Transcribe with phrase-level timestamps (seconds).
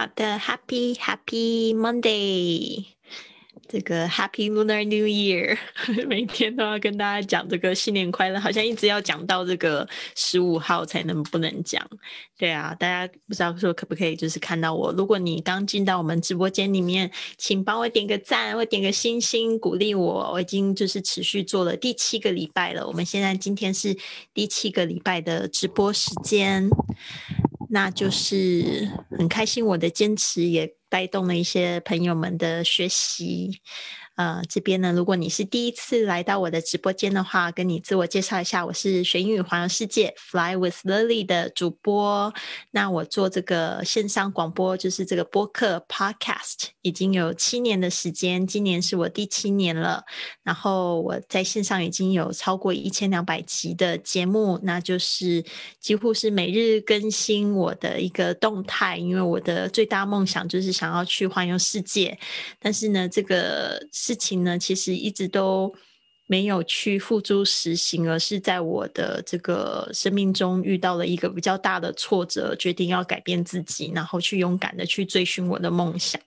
[0.00, 2.86] 好的，Happy Happy Monday，
[3.68, 5.58] 这个 Happy Lunar New Year，
[6.08, 9.86] 每天都要跟大家讲这个新年快乐，好像一直要讲到这个
[10.16, 11.86] 十五号才能不能讲。
[12.38, 14.90] 对啊，大家不知道说可不可以就是看到我？
[14.92, 20.30] 如果你刚进到我们直播间里面，请帮我点个赞或点个星星鼓励我。
[20.32, 23.94] 我已经就是持续做了第七个礼拜了，我们现在今天是
[24.32, 26.70] 第七个礼拜的直播时间。
[27.72, 33.60] 那就是很开心，我的坚持也带动了一些朋友们的学习。
[34.20, 42.30] 呃，这边呢，如果你是第一次来到我的直播间的话，跟你自我介绍一下，我是学英语环游世界 Fly with Lily 的主播。
[42.70, 50.04] 那我做这个线上广播，就是这个播客 Podcast，已经有七年的时间，今年是我第七年了。
[50.42, 55.42] 然后我在线上已经有超过一千两百集的节目，那就是
[55.80, 62.18] 几乎是每日更新我的一个动态，因为我的最大梦想就是想要去环游世界。
[62.58, 63.80] 但是呢，这个。
[64.10, 65.72] 事情呢，其实一直都
[66.26, 76.20] 没有去付诸实行，而是在我的这个生命中遇到了一个比较大的挫折，决定要改变自己，然后去勇敢的去追寻我的梦想。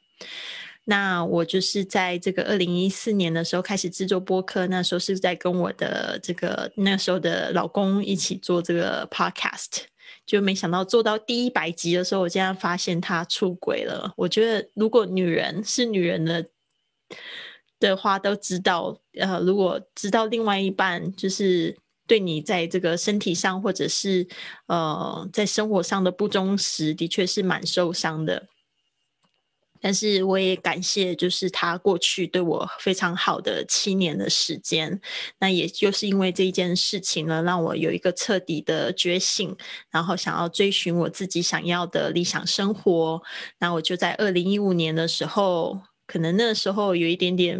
[0.85, 9.83] 那我就是在这个二零一四年的时候开始制作播客，那时候是在跟我的这个那时候的老公一起做这个 podcast，
[10.25, 14.13] 就没想到做到第一百集的时候，我竟然发现他出轨了。
[14.15, 16.45] 我觉得如果女人是女人的。
[17.89, 24.27] 的话都知道，呃，如果知道另外一半就是对你在这个身体上或者是
[24.67, 28.47] 呃在生活上的不忠实，的确是蛮受伤的。
[29.79, 35.01] 但是我也感谢，就是他过去对我非常好的七年的时间。
[35.39, 39.53] 那也就是因为这一件事情呢，让我有一个彻底的觉醒，
[39.91, 43.21] 然后想要追寻我自己想要的理想生活。
[43.59, 45.81] 那我就在二零一五年的时候。
[46.13, 47.59] 可能那时候有一点点，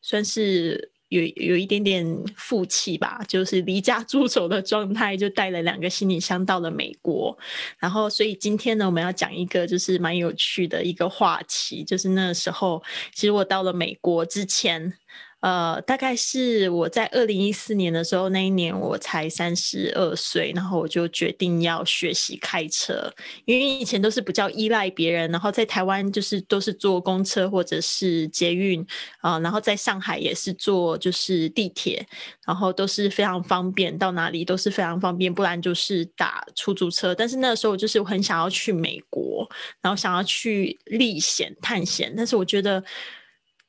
[0.00, 2.02] 算是有有一点点
[2.34, 7.36] 负气吧，就是离家出走的状态，就带了两个行李箱到了美国。
[7.78, 12.82] 然后，所以今天呢，我们要讲一个就是蛮有趣的一个话题，就是那时候，
[13.12, 14.94] 其实我到了美国之前。
[15.40, 23.10] 呃，大概是我在二零一四年的时候，那一年我才三十二岁，然后我就决定要学习开车，
[23.46, 28.86] 因为以前都是比较依赖别人，然后在台湾就是都是坐公车或者是捷运
[29.22, 32.06] 啊，然后在上海也是坐就是地铁，
[32.46, 37.14] 然后都是非常方便，到哪里都是非常方便，不然就是打出租车。
[37.14, 39.48] 但是那时候就是很想要去美国，
[39.80, 42.84] 然后想要去历险探险，但是我觉得。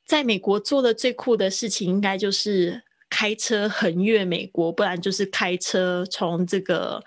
[0.04, 7.02] 在美国做的最酷的事情，应该就是开车横越美国，不然就是开车从这个。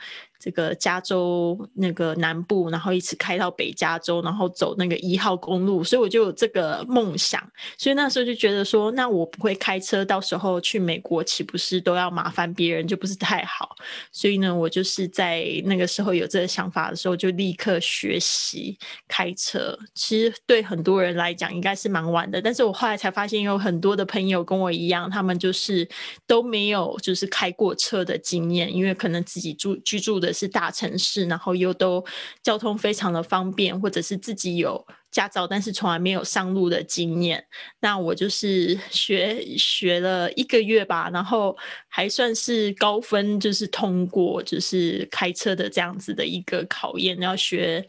[0.46, 7.42] 这个加州那个南部，然后一直开到北加州，然后走那个一号公路，所以我就有这个梦想。
[7.80, 13.76] 所以那时候就觉得说，那我不会开车，到时候去美国岂不是都要麻烦别人，就不是太好。
[14.12, 19.76] 所以呢，我就是在那个时候有这个想法的时候，就立刻学习开车。
[19.96, 22.40] 其实对很多人来讲，应该是蛮晚的。
[22.40, 25.90] 但是我后来才发现，有很多的朋友跟我一样，他们就是
[26.28, 30.35] 都没有就是开过车的经验，因为可能自己住居住的。
[30.36, 32.06] 是大城市，然后又都
[32.44, 37.42] 交通非常的方便，或者是自己有驾照，但是从来没有上路的经验。
[37.80, 41.56] 那我就是学学了一个月吧，然后
[41.88, 47.18] 还算是高分，就是通过，就是开车的这样子的一个考验。
[47.22, 47.88] 要学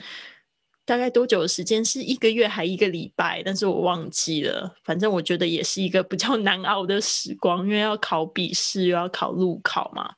[0.84, 1.84] 大概多久的时间？
[1.84, 3.42] 是一个月还一个礼拜？
[3.44, 4.72] 但是我忘记了。
[4.84, 10.14] 反正我觉得也是一个比较难熬的时光，因为要考笔试，又要考路考嘛。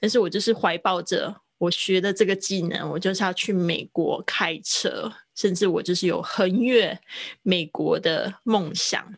[0.00, 1.32] 但是我就是怀抱着。
[1.60, 6.98] 我学的这个技能，我就是要去美国开车，甚至我就是有横越
[7.42, 9.14] 美国的梦想。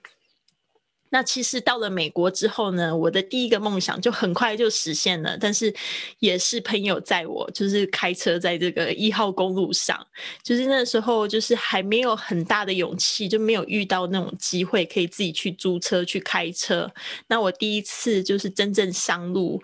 [1.08, 5.72] 那其实到了美国之后呢，我的第一个梦想就很快就实现了，但是
[6.18, 10.04] 也是朋友载我，就是开车在这个一号公路上，
[10.42, 16.90] 就是那时候就是还没有很大的勇气，就没有遇到那种机会可以自己去租车去开车。
[17.28, 19.62] 那我第一次就是真正上路。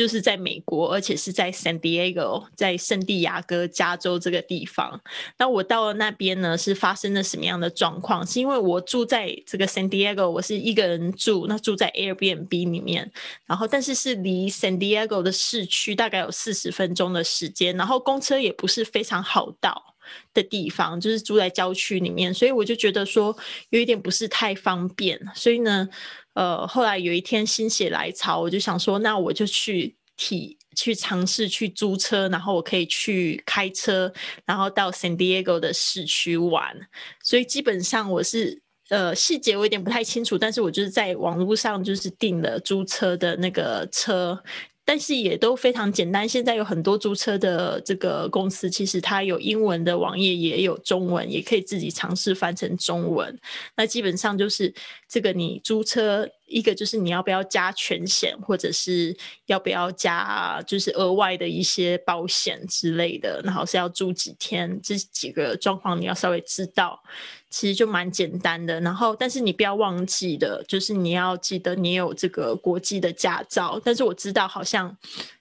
[0.00, 4.98] 就是在美国，而且是在 San Diego，在圣地亚哥加州这个地方。
[5.36, 8.26] 那我到了那边呢，是发生了什么样的状况？
[8.26, 13.12] 是因为我住在这个 San Diego，我是一个人住，那住在 Airbnb 里面，
[13.44, 19.94] 然后但是是离 San Diego 的市区大概有四十分钟的时间，然后公车也不是非常好到
[20.32, 23.36] 的地方，就是住在郊区里面，所以我就觉得说
[23.68, 25.86] 有一点不是太方便，所以呢。
[26.34, 34.12] 呃，后来有一天心血来潮，我就想说，那我就去体去尝试去租车，然后我可以去开车，
[34.44, 36.74] 然后到 San Diego 的市区玩。
[37.22, 44.40] 所以基本上我是呃细节我有点不太清楚，但是我就是在网络上就是订了租车的那个车。
[44.84, 46.28] 但是也都非常简单。
[46.28, 53.38] 现在有很多租车的这个公司，其实它有英文的网页，也有中文，也可以自己尝试翻成中文。
[53.76, 54.74] 那基本上就是
[55.08, 59.16] 这个，你租车一个就是你要不要加全险，或者是
[59.46, 67.00] 要不要加就是额外的一些保险之类的，然后是要住几天，这几个状况你要稍微知道。
[67.48, 73.80] 其实就蛮简单的，然后但是你不要忘记的，就是你要记得你有这个国际的驾照。
[73.84, 74.96] 但是我知道好像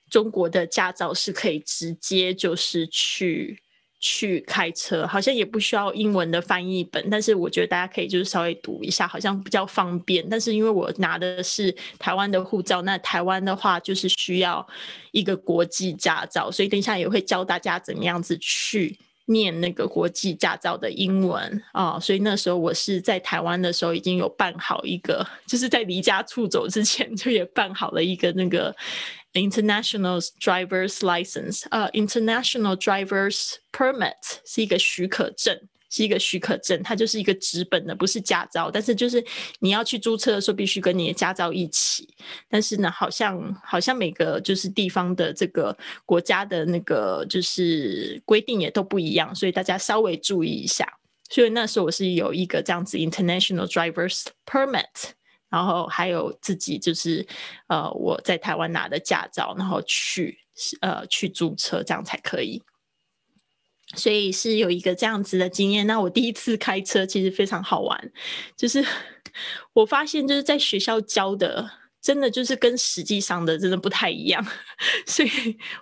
[0.10, 3.62] 中国的驾照是可以直接就是去
[4.00, 7.10] 去开车，好像也不需要英文的翻译本。
[7.10, 10.28] 但是我觉得大家可以就是稍微读一下，好像比较方便。
[10.30, 14.66] 但是因为我拿的是台湾的护照，那台湾的话就是需要
[15.12, 18.98] 一个国际驾照，所以等一下也会教大家怎么样子去。
[19.32, 28.76] 念那个国际驾照的英文啊，所以那时候我是在台湾的时候已经有办好一个，就是在离家出走之前就也办好了一个那个
[29.40, 34.14] international driver's license，呃，international driver's permit
[34.46, 35.60] 是一个许可证。
[35.92, 38.70] 是一个许可证，它就是一个纸本的，不是驾照。
[38.70, 39.26] 但是就是
[39.58, 42.08] 你要去租车的时候，必须跟你的驾照一起。
[42.48, 45.76] 但是呢，好像好像每个就是地方的这个
[46.06, 50.88] 国家的那个就是规定也都不一样，所以大家稍微注意一下。
[51.28, 54.86] 所以那时候我是有一个这样子 international driver's permit，
[55.50, 57.26] 然后还有自己就是
[57.68, 60.40] 呃我在台湾拿的驾照，然后去
[60.82, 62.62] 呃去租车，这样才可以。
[63.96, 65.88] 所以是有一个这样子的经验。
[65.88, 68.12] 那我第一次开车其实非常好玩，
[68.56, 68.86] 就是
[69.74, 71.79] 我发现就是在学校教的。
[72.02, 74.46] 真的就是跟实际上的真的不太一样，
[75.06, 75.30] 所以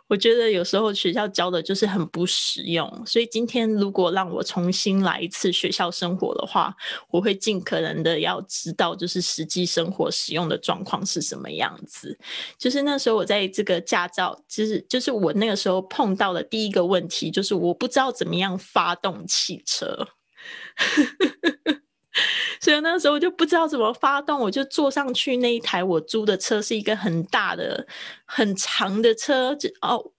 [0.07, 3.03] 我觉得有时候学校教的就是很不实用。
[3.05, 6.75] 所以今天如果让我重新来一次学校生活的话，
[7.09, 12.17] 我会尽可能的要知道就是实际生活使用的状况是什么样子。
[12.57, 20.07] 就是那时候我在这个驾照，就是就是我那个时候碰到的第一个问题，就是我不知道怎么样发动汽车。
[22.59, 27.85] 所以那时候我就不知道怎么发动，我就坐上去那一台我租的车，是一个很大的、
[28.25, 30.11] 很长的车，就哦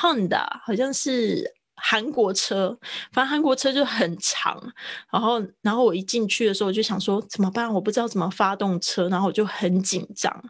[0.00, 1.44] ，Honda 好像是
[1.74, 2.78] 韩国车，
[3.12, 4.72] 反正韩国车就很长。
[5.12, 7.72] 然后，然后我一进去的时候，我就想说怎么办？
[7.72, 10.44] 我不知道怎么发动车，然后我就很紧张，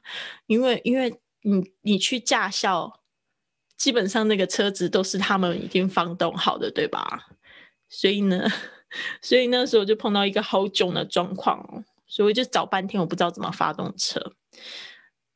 [0.46, 1.10] 因为因为
[1.42, 3.00] 你你去驾校，
[3.76, 7.26] 基本上那个车子都是他们已经发动好的，对吧？
[7.88, 8.46] 所以呢。
[9.20, 14.20] 所以那时候就碰到一个好囧的状况哦，所以我就找半天，我不知道怎么发动车。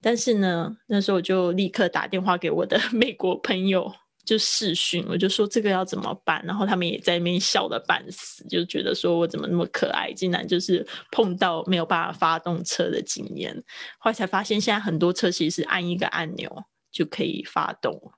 [0.03, 3.93] 但是呢，那时候我就立刻打电话给我的 美国朋友，
[4.25, 6.45] 就试讯，我就说这个要怎么办。
[6.47, 13.55] 然后他们也在那边笑的半死，就觉得说我怎么那么可爱，竟然就是碰到没有办法发动车的经验。
[13.99, 18.13] 后来才发现，现在很多车其实按一个按钮就可以发动。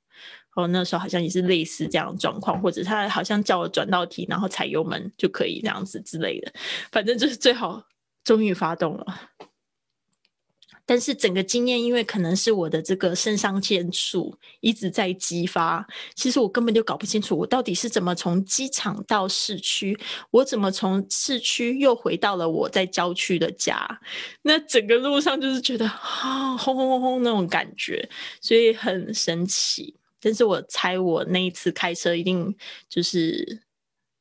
[0.59, 6.53] 哦，那时候好像也是类似这样的状况，或者他好像叫我转到题，然后踩油门就可以这样子之类的，
[6.91, 7.81] 反正就是最好
[8.25, 9.07] 终于发动了。
[10.85, 19.97] 但是整个经验，因为可能是我的这个肾上腺素一直在激发，其实我根本就搞不清楚我到底是怎么从机场到市区，
[20.33, 23.87] 我怎么从市区又回到了我在郊区的家，
[24.43, 28.09] 那整个路上就是觉得啊轰轰轰轰那种感觉，
[28.41, 29.95] 所以很神奇。
[30.21, 32.55] 但是我猜我那一次开车一定
[32.89, 33.63] 就是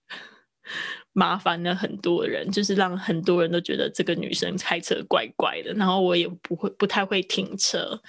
[1.14, 5.74] 麻烦了很多人，就是让很多人都觉得这个女生开车怪怪的。
[5.74, 8.00] 然后我也不会不太会停车，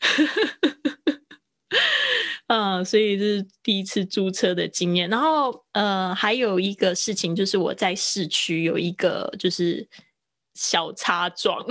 [2.46, 5.08] 嗯，所以这是第一次租车的经验。
[5.10, 9.88] 然后呃，还有一个事情就是我在市区有一个就是
[10.54, 11.66] 小擦撞，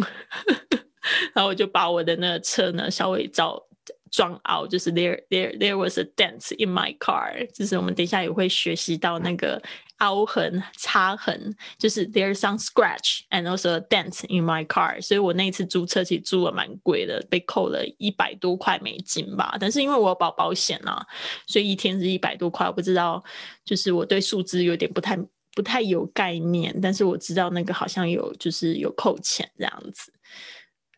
[1.33, 3.63] 然后我就把我的那个车呢稍微照。
[4.11, 9.61] 撞凹就是 there there there was a dent in my car，就是我们等一下也会学习到那个
[9.99, 15.01] 凹痕、擦痕，就是 there's some scratch and also a dent in my car。
[15.01, 19.55] 所以我那一次租车其实租了蛮贵的，被扣了一百多块美金吧。
[19.59, 21.05] 但是因为我有保保险啊，
[21.47, 22.67] 所以一天是一百多块。
[22.67, 23.23] 我不知道，
[23.63, 25.17] 就是我对数字有点不太
[25.55, 30.11] 不太有概念，但是我知道那个好像有就是有扣钱这样子。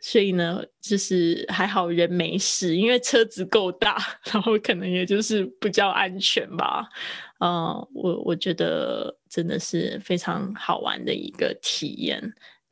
[0.06, 3.98] 所以呢，就是还好人没事，因为车子够大，
[4.30, 6.86] 然后可能也就是比较安全吧。
[7.40, 12.22] 嗯，我我觉得真的是非常好玩的一个体验。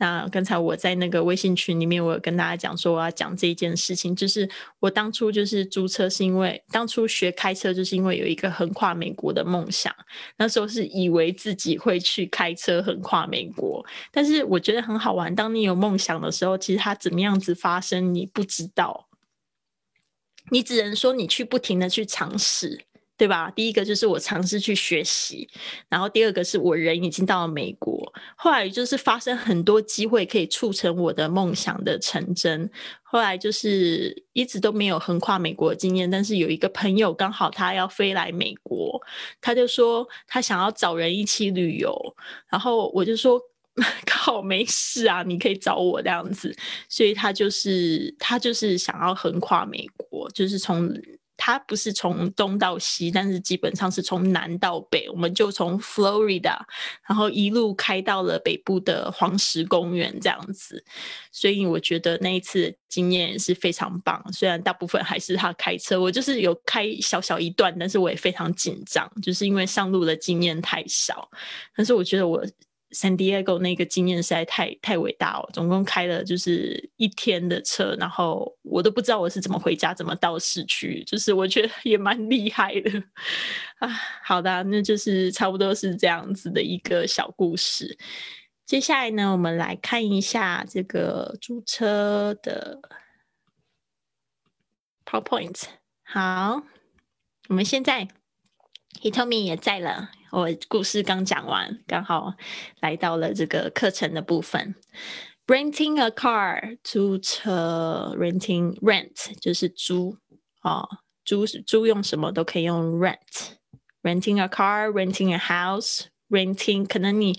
[0.02, 9.96] 那刚才我在那个微信群里面，我有跟大家讲说我要讲这一件事情，就是我当初就是租车是因为当初学开车就是因为有一个横跨美国的梦想，
[10.38, 15.36] 那时候是以为自己会去开车横跨美国，但是我觉得很好玩。
[15.36, 19.08] 当你有梦想的时候，其实它怎么样子发生你不知道，
[20.50, 22.86] 你只能说你去不停的去尝试。
[23.22, 23.52] 对吧？
[23.52, 25.48] 第一个就是我尝试去学习，
[25.88, 32.68] 然后第二个是我人已经到了美国，后来就是发生很多机会可以促成我的梦想的成真。
[33.04, 39.00] 后来就是一直都没有横跨美国的经验，但是有一个朋友刚好他要飞来美国，
[39.40, 41.96] 他就说他想要找人一起旅游，
[42.50, 43.40] 然后我就说
[44.08, 46.52] 靠，没事啊，你可以找我这样子。
[46.90, 50.92] 所以他就是他就是想要横跨美国，就是从。
[51.44, 55.10] 它不是从东到西，但是基本上是从南到北。
[55.10, 56.60] 我们就从 Florida，
[57.08, 60.86] 然后一路开到了北部的黄石公园这样子。
[61.32, 64.24] 所以我觉得那一次经验是非常棒。
[64.32, 71.28] 虽然大部分还是他开车，我就是有开小小一段，但是我也非常紧张，就是因为上路的经验太少。
[71.76, 72.46] 但是我觉得我。
[72.92, 83.04] San Diego 那个经验实在太太伟大了，总共开了就是一天的车，然后我都不知道我是怎么回家，怎么到市区，就是我觉得 也蛮厉害的
[83.80, 83.88] 啊。
[84.24, 87.98] 好的，那就是差不多是这样子的一个小故事。
[88.66, 92.80] 接下来呢，我们来看一下这个租车的
[95.06, 95.64] PowerPoint。
[96.04, 96.64] 好，
[97.48, 98.08] 我们现在
[99.02, 100.12] Hitomi 也在了。
[100.32, 102.34] 我故事刚讲完，刚好
[102.80, 104.76] 来到了这个课程的部分。
[105.46, 110.16] Renting a car，租车；renting rent 就是租
[110.62, 110.88] 啊，
[111.26, 113.58] 租租用什么都可以用 rent。
[114.04, 117.38] Renting a car，renting a house，renting 可能你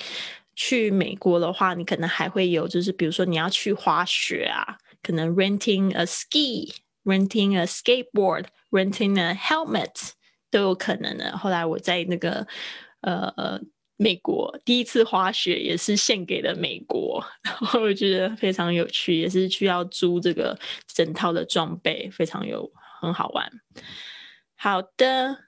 [0.55, 10.13] 去美国的话，你可能还会有，就是比如说你要去滑雪啊，可能 renting a ski，renting a skateboard，renting a helmet。
[10.53, 11.37] 都有可能的。
[11.37, 12.47] 后来我在那个
[13.01, 13.61] 呃
[13.97, 20.57] 美国第一次滑雪也是献给了美国， 然后我觉得非常有趣，也是需要租这个
[20.87, 23.51] 整套的装备，非常有很好玩。
[24.55, 25.39] 好的，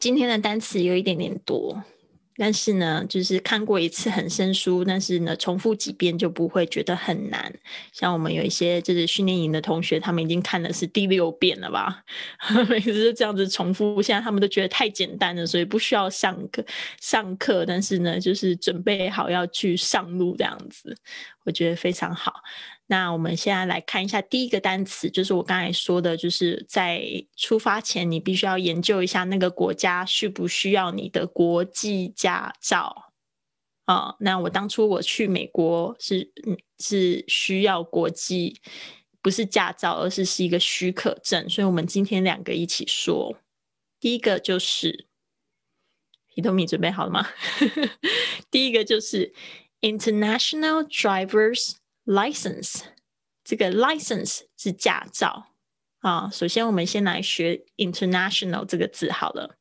[0.00, 1.82] 今天的单词有一点点多。
[2.36, 7.52] 但是呢，就是看过一次很生疏，但是呢，重复几遍就不会觉得很难。
[7.92, 12.02] 像我们有一些就是训练营的同学，他们已经看的是第六遍了吧？
[12.68, 16.64] 每次这样子重复，现在他们都觉得太简单了，所以不需要上课
[17.00, 17.64] 上课。
[17.66, 20.96] 但是呢，就是准备好要去上路这样子，
[21.44, 22.32] 我觉得非常好。
[22.88, 27.02] 那我们现在来看一下第一个单词，就是我刚才说的，就是在
[27.36, 33.12] 出发前你必须要研究一下那个国家需不需要你的国际驾照
[33.86, 34.14] 啊。
[34.20, 36.30] 那我当初我去美国是
[36.80, 38.60] 是需要国际，
[39.22, 41.48] 不是驾照，而是是一个许可证。
[41.48, 43.34] 所以，我们今天两个一起说，
[43.98, 45.06] 第一个就是
[46.34, 47.26] 皮托米准备好了吗？
[48.50, 49.32] 第一个就是
[49.80, 51.76] International Drivers。
[52.04, 52.82] License，
[53.44, 55.46] 这个 license 是驾照
[56.00, 56.28] 啊。
[56.30, 59.58] 首先，我们先来学 international 这个字好了。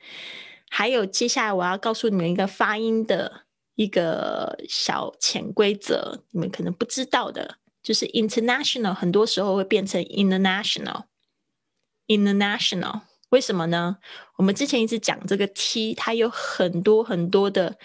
[0.69, 3.45] 还有，接下来我要告诉你们一个发音的
[3.77, 13.99] 一个小潜规则，你们可能不知道的，就是 international 很多时候会变成 international，international，为什么呢？
[14.37, 17.79] 我们之前一直讲这个 t，它有很多很多的，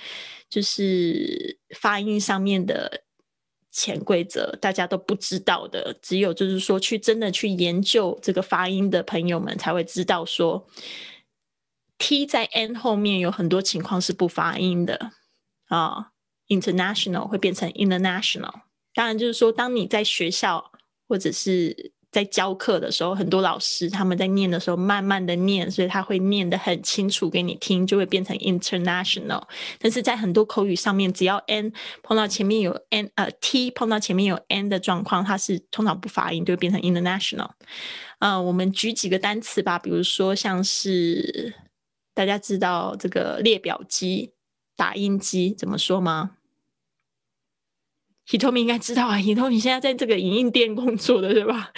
[0.50, 3.03] 就是发音上面的
[3.71, 10.67] 潜规则，大家都不知道的，只有就是说去真的去研究这个发音的朋友们才会知道说。
[12.01, 15.12] T 在 N 后面有很多情况是不发音的
[15.67, 16.08] 啊
[16.48, 18.51] ，international 会变成 international。
[18.96, 20.72] 当然，就是说，当你在学校
[21.08, 29.43] 或者是在教课的时候，很多老师他们在念的时候，慢慢的念，所以他会念得很清楚给你听，就会变成 international。
[29.77, 37.51] 但是在很多口语上面，只要 N 碰到前面有 N 呃 T 碰到前面有 N 的状况，它是通常不发音，就会变成 international。
[38.17, 41.53] 嗯，我们举几个单词吧，比如说像是。
[42.13, 44.33] 大家知道这个列表机、
[44.75, 46.37] 打印机怎么说吗
[48.27, 51.71] ？Hitomi 应该知道啊，Hitomi 现在在这个影印店工作的，对吧？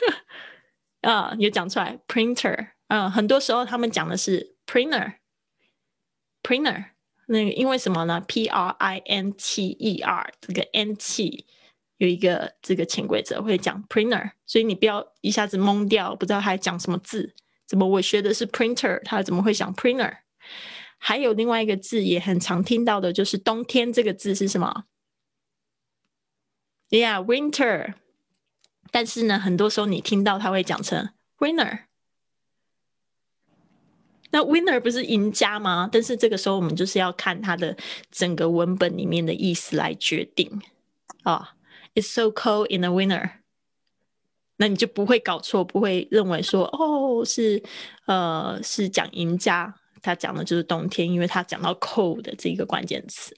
[1.02, 6.86] 啊，有讲出来，printer，嗯，很多时候他们讲的是 printer，printer，
[7.26, 11.46] 那个因为什么呢？P R I N T E R 这个 N T
[11.98, 17.34] 有一个这个潜规则会讲 printer，所以你不要一下子懵掉，不知道他讲什么字。
[17.66, 20.18] 怎么我学的是 printer，他怎么会想 printer？
[20.98, 24.84] 还有另外一个字也很常听到的，就是冬天这个字是什么
[26.90, 27.94] ？Yeah，winter。
[28.92, 31.80] 但是呢，很多时候你听到他会讲成 winner。
[34.30, 35.88] 那 winner 不是赢家吗？
[35.90, 37.76] 但是这个时候我们就是要看它的
[38.10, 40.62] 整个文本里面的意思来决定
[41.24, 41.56] 啊。
[41.94, 43.30] It's so cold in the winter。
[44.56, 47.62] 那你就不会搞错，不会认为说哦是
[48.06, 49.74] 呃是讲赢家。
[50.02, 53.36] 他讲的就是冬天，因为他讲到 cold 这一个关键词。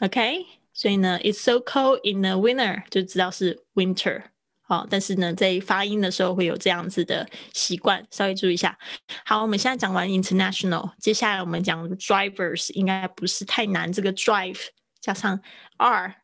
[0.00, 4.22] OK，所以呢，It's so cold in the winter，就知道是 winter。
[4.62, 8.78] 好，但是呢，在发音的时候会有这样子的习惯，稍微注意一下。
[9.26, 13.92] 好，我们现在讲完 international，接下来我们讲 drivers，应该不是太难。
[13.92, 14.68] 这个 drive
[15.00, 15.38] 加上
[15.76, 16.16] r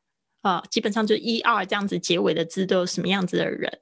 [0.44, 3.80] 啊，基本上就一、二这样子结尾的字都有什么样子的人？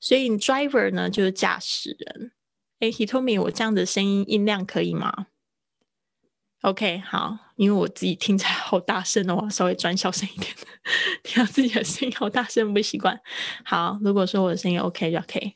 [0.00, 2.32] 所以 driver 呢，就是驾驶人。
[2.80, 5.28] 哎，He told me 我这样的声音音量可以吗
[6.62, 10.52] ？OK，好，因为我自己听起来好大声哦，稍微转小声一点，
[11.22, 13.20] 听到自己的声音好大声不习惯。
[13.64, 15.54] 好，如果说我的声音 OK 就 OK。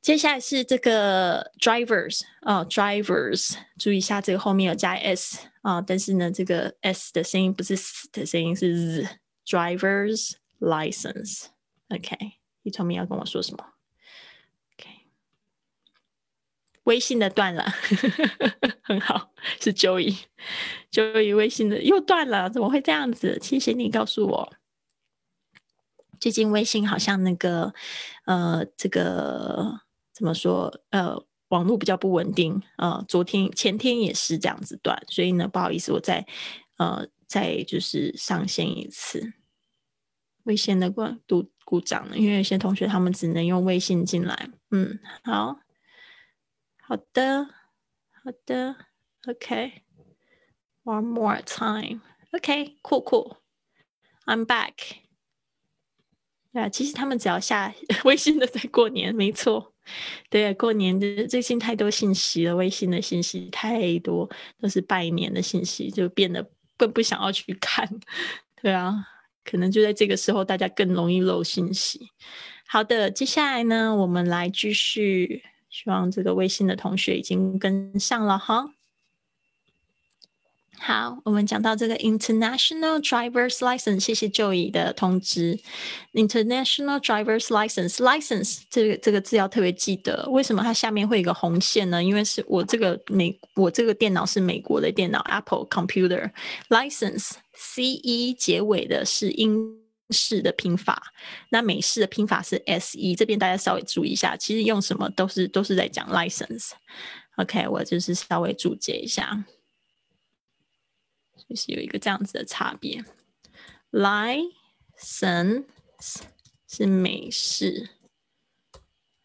[0.00, 9.06] 接下来是这个 drivers 啊，drivers，注意一下这个后面有加 s 啊，但是呢，这个 s 的声音不是 s 的声音，是日
[9.46, 11.46] Driver's license。
[11.88, 13.74] OK，He told me 要跟我说什么
[14.74, 14.90] ？OK，？
[16.84, 17.64] 微信的断了，
[18.82, 23.38] 很好，是 Joey，Joey 微信的又断了，怎么会这样子？
[23.42, 24.52] 谢谢你告诉我。
[26.20, 27.74] 最近微信好像那个
[28.24, 29.80] 呃，这个
[30.12, 30.80] 怎么说？
[30.90, 36.26] 呃，网络比较不稳定呃，昨天前天也是这样子断，所以呢，不好意思，我再
[36.78, 39.32] 呃再就是上线一次。
[40.44, 44.50] 微信的关故故障了，因为有些同学他们只能用微信进来。
[44.70, 45.58] 嗯，好。
[46.86, 47.44] 好的，
[48.22, 48.76] 好的
[49.26, 54.74] ，OK，One more time，OK，cool cool，I'm back。
[56.52, 59.74] 对啊，其实他们只要下 微信的在过年，没错。
[60.30, 67.88] 对，过年的最近太多信息了，微信的信息太多，都是拜年的信息，就变得更不想要去看。
[68.60, 69.06] 对啊，
[69.44, 72.10] 可能就在这个时候，大家更容易漏信息。
[72.66, 75.44] 好的，接下来呢，我们来继续。
[75.70, 78.73] 希望这个微信的同学已经跟上了哈。
[80.86, 85.58] 好，我们讲到这个 international driver's license，谢谢 Joey 的通知。
[86.12, 90.28] international driver's license，license 这个这个字要特别记得。
[90.30, 92.04] 为什么它下面会有一个红线呢？
[92.04, 96.30] 因为是我这个美，我这个电脑是美国的电脑，Apple computer
[96.68, 99.82] license C E 结尾的是英。
[100.10, 101.02] 式的拼法，
[101.48, 106.72] 那美式的拼法是 S E，这边大家稍微注意一下，其实用什么都是都是在讲 license。
[107.38, 109.42] OK，我就是稍微注解一下，
[111.48, 113.04] 就是有一个这样子的差别。
[113.90, 115.64] license
[116.66, 117.90] 是美式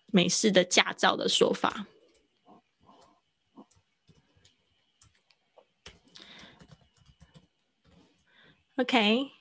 [0.08, 1.88] 美式的驾照的说法。
[8.76, 9.32] OK。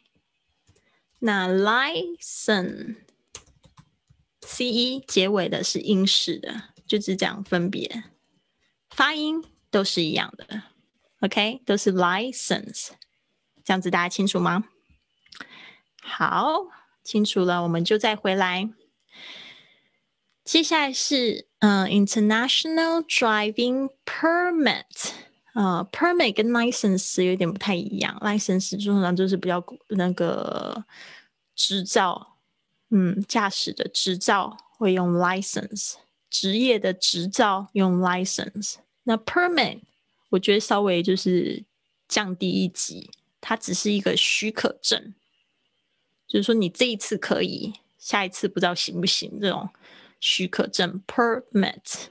[1.20, 2.96] 那 license，c
[4.66, 8.04] e 结尾的是英式的，就是这样分别，
[8.90, 10.62] 发音都是一样的
[11.20, 12.88] ，OK，都是 license，
[13.64, 14.64] 这样子大家清楚吗？
[16.00, 16.68] 好，
[17.02, 18.70] 清楚了，我们就再回来。
[20.44, 25.12] 接下来是嗯，international driving permit，
[25.52, 30.84] 啊，permit 跟 license 有点不太一样，license 通常就是比较那个。
[31.60, 32.36] 执照，
[32.90, 35.94] 嗯，驾驶的执照会用 license，
[36.30, 38.76] 职业的执照用 license。
[39.02, 39.80] 那 permit
[40.30, 41.64] 我觉得稍微就是
[42.06, 43.10] 降低一级，
[43.40, 45.14] 它只是一个许可证，
[46.26, 49.68] 就是说你这一次可以，下一次不知道行不行这种
[50.20, 52.06] 许可证 permit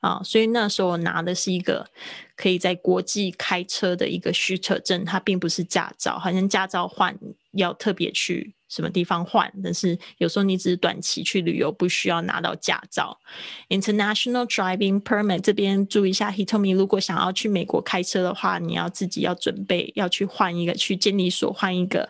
[0.00, 0.20] 啊。
[0.24, 1.88] 所以那时候我拿的是一个
[2.34, 7.16] 可以在国际开车的一个许可证，它并不是驾照，好像驾照换
[7.52, 8.54] 要特别去。
[8.72, 9.52] 什么地方换？
[9.62, 13.20] 但是有时候你只是短期去旅游，不需要拿到驾照。
[13.68, 22.08] International driving permit 这边注意一下，He told me，如果想要去美国开车的话，你要自己要准备要去换一个，去监理所换一个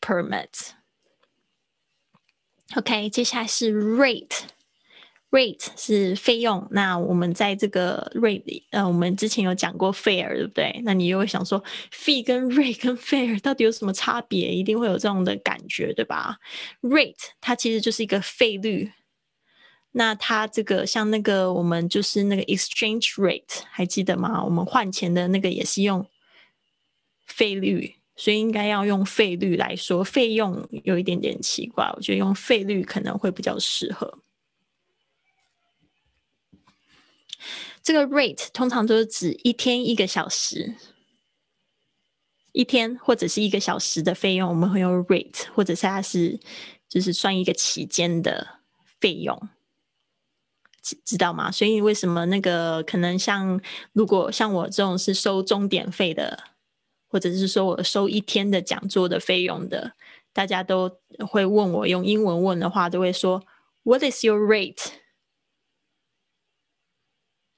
[0.00, 0.70] permit。
[2.76, 4.38] OK，接下来是 rate
[5.30, 6.66] Rate 是费用。
[6.72, 10.80] 那我们在这个 rate 里，呃，我们之前有讲过 fair，对不对？
[10.84, 11.62] 那你又会想说
[11.92, 14.52] ，fee 跟 rate 跟 fair 到底有什么差别？
[14.52, 16.36] 一定会有这种的感觉，对吧
[16.82, 18.90] ？rate 它其实就是一个费率。
[19.92, 24.42] 那它这个像那个我们就是那个 exchange rate，还记得吗？
[24.44, 26.06] 我们换钱的那个也是用
[27.26, 27.96] 费率。
[28.16, 34.18] 所以应该要用费率来说，费用有一点点奇怪，我觉得用费率可能会比较适合。
[37.82, 40.74] 这个 rate 通常都是指一天一个小时，
[42.52, 46.38] 一天或者是一个小时的费用，我们会用 rate，或者是它是
[46.88, 48.46] 就是算一个期间的
[49.00, 49.48] 费用，
[50.82, 51.50] 知知道吗？
[51.50, 53.60] 所以为什么那个可能像
[53.92, 56.44] 如果像我这种是收钟点费的？
[57.12, 59.94] 或者是说我收一天的讲座的费用的，
[60.32, 60.88] 大家都
[61.28, 63.44] 会问我用英文问的话，都会说
[63.82, 64.99] What is your rate？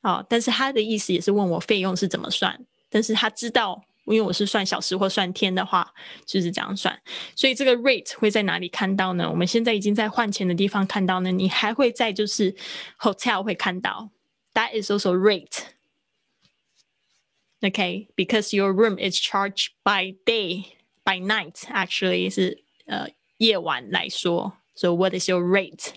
[0.01, 5.93] 哦，但是他的意思也是问我费用是怎么算，但是他知道，因为我是算小时或算天的话，
[6.25, 6.97] 就是这样算。
[7.35, 9.29] 所以这个 rate 会在哪里看到呢？
[9.29, 12.55] 我们现在已经在换钱的地方看到呢，你还会在就是
[12.99, 14.09] hotel 会看到，
[14.53, 20.65] That is also rate。Okay, because your room is charged by day,
[21.03, 21.55] by night.
[21.69, 24.53] Actually, 是呃夜晚来说。
[24.75, 25.93] So what is your rate?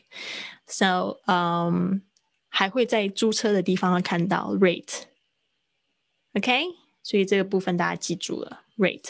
[0.66, 2.00] So, um,
[2.57, 5.01] 还会在租车的地方看到 rate.
[6.35, 6.63] OK，
[7.03, 9.09] 所以这个部分大家记住了 rate。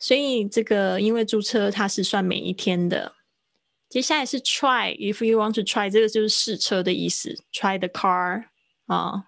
[0.00, 3.14] 所以这个因为租车它是算每一天的。
[3.88, 4.96] 接下来是 try.
[4.96, 7.40] If you want to try，这个就是试车的意思。
[7.52, 8.46] Try the car
[8.86, 9.26] 啊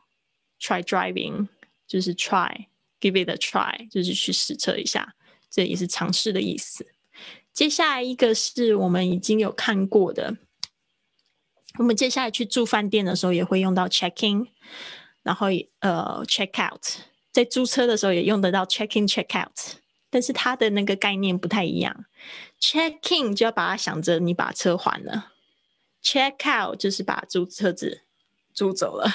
[0.60, 1.46] ，try driving。
[1.86, 5.14] 就是 try，give it a try，就是去试车一下，
[5.48, 6.84] 这也是尝试的意思。
[7.54, 10.36] 接下来一个是我们已经有看过的，
[11.78, 14.46] 我们接下来去住饭店的时候也会用到 check in，
[15.22, 15.46] 然后
[15.78, 16.82] 呃 check out，
[17.32, 19.76] 在租车的时候也用得到 check in check out，
[20.10, 22.04] 但是它的那个概念不太一样。
[22.60, 25.32] check in 就要把它想着你把车还了
[26.02, 28.02] ，check out 就是把租车子
[28.52, 29.08] 租走了。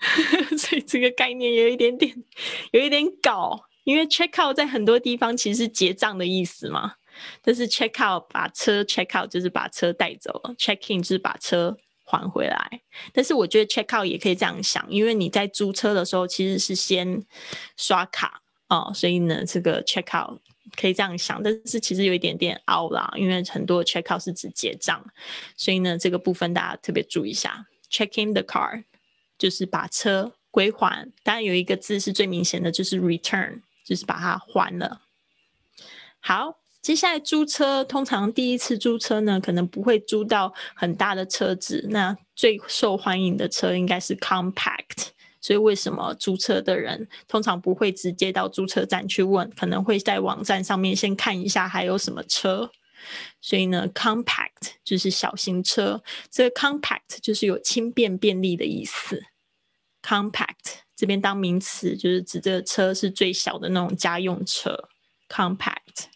[0.58, 2.12] 所以这个概念有一点点，
[2.72, 6.96] 有一点搞，因为 check out 在很多地方其实是结账的意思嘛，
[7.42, 12.80] 但是 check out 把车 check out 就是把车带走了，check in 就是把车还回来。
[13.12, 17.24] 但是我觉得 check out 也可以这样想，因为你在租车的时候其实是先
[17.76, 20.40] 刷卡哦，所以呢，这个 check out
[20.76, 25.04] 可以这样想，但是其实有一点点凹啦，因为很多 check out 是指结账，
[25.56, 28.84] 所以呢，这个部分大家特别注意一下，check in the car。
[29.38, 35.00] 就是把车归还，当然有一个字是最明显的，就是 return，就是把它还了。
[36.20, 45.10] 好，接下来租车，通常第一次租车呢，可能不会租到很大的车子，那最受欢迎的车应该是 compact。
[45.40, 52.70] 所以为什么租车的人通常不会直接到租车站去问，可能会在网站上面先看一下还有什么车。
[53.40, 59.22] 所以呢，compact 就是小型车，这个 compact 就是有轻便便利的意思。
[60.02, 64.88] Compact 这边当名词，就是指这个车是最小的那种家用车。
[65.28, 66.10] Compact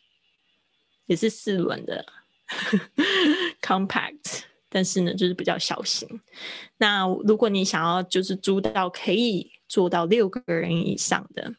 [1.06, 2.04] 也是四轮的，
[3.62, 6.20] Compact，但是呢，就是比较小型。
[6.76, 11.54] 那如果你想要就是租到可以坐到六个人以上的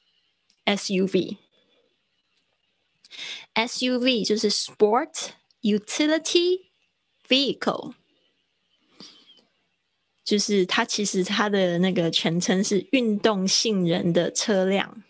[0.65, 1.35] SUV，SUV
[4.25, 5.29] 就是 Sport
[5.61, 6.67] Utility
[7.27, 7.95] Vehicle。
[10.23, 15.01] 就是它其实它的那个全称是运动性能的车辆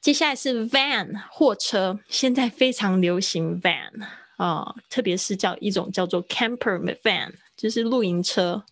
[0.00, 4.06] 接下来是 van 货车，现在非常流行 van
[4.36, 7.32] 啊，特别是叫一种叫做 camper van。
[7.54, 8.64] 就是露营车，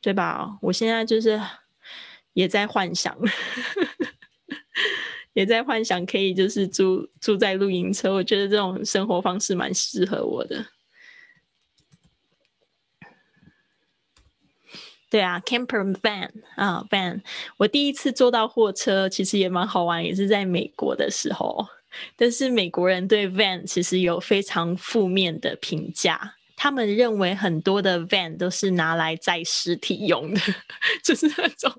[0.00, 0.58] 对吧？
[0.62, 1.40] 我现在就是
[2.32, 3.16] 也在幻想，
[5.36, 8.14] 也在幻想可以就是住住在露营车。
[8.14, 10.64] 我觉得这种生活方式蛮适合我的。
[15.10, 17.20] 对啊，camper van 啊，van。
[17.58, 21.66] 我第一次坐到货车，其实也蛮好玩，也是在美国的时候。
[22.16, 26.36] 但是美国人对 van 其实有非常负面的评价。
[26.56, 30.40] 他们认为很多的 van 都是拿来载尸体用的，
[31.04, 31.70] 就是那种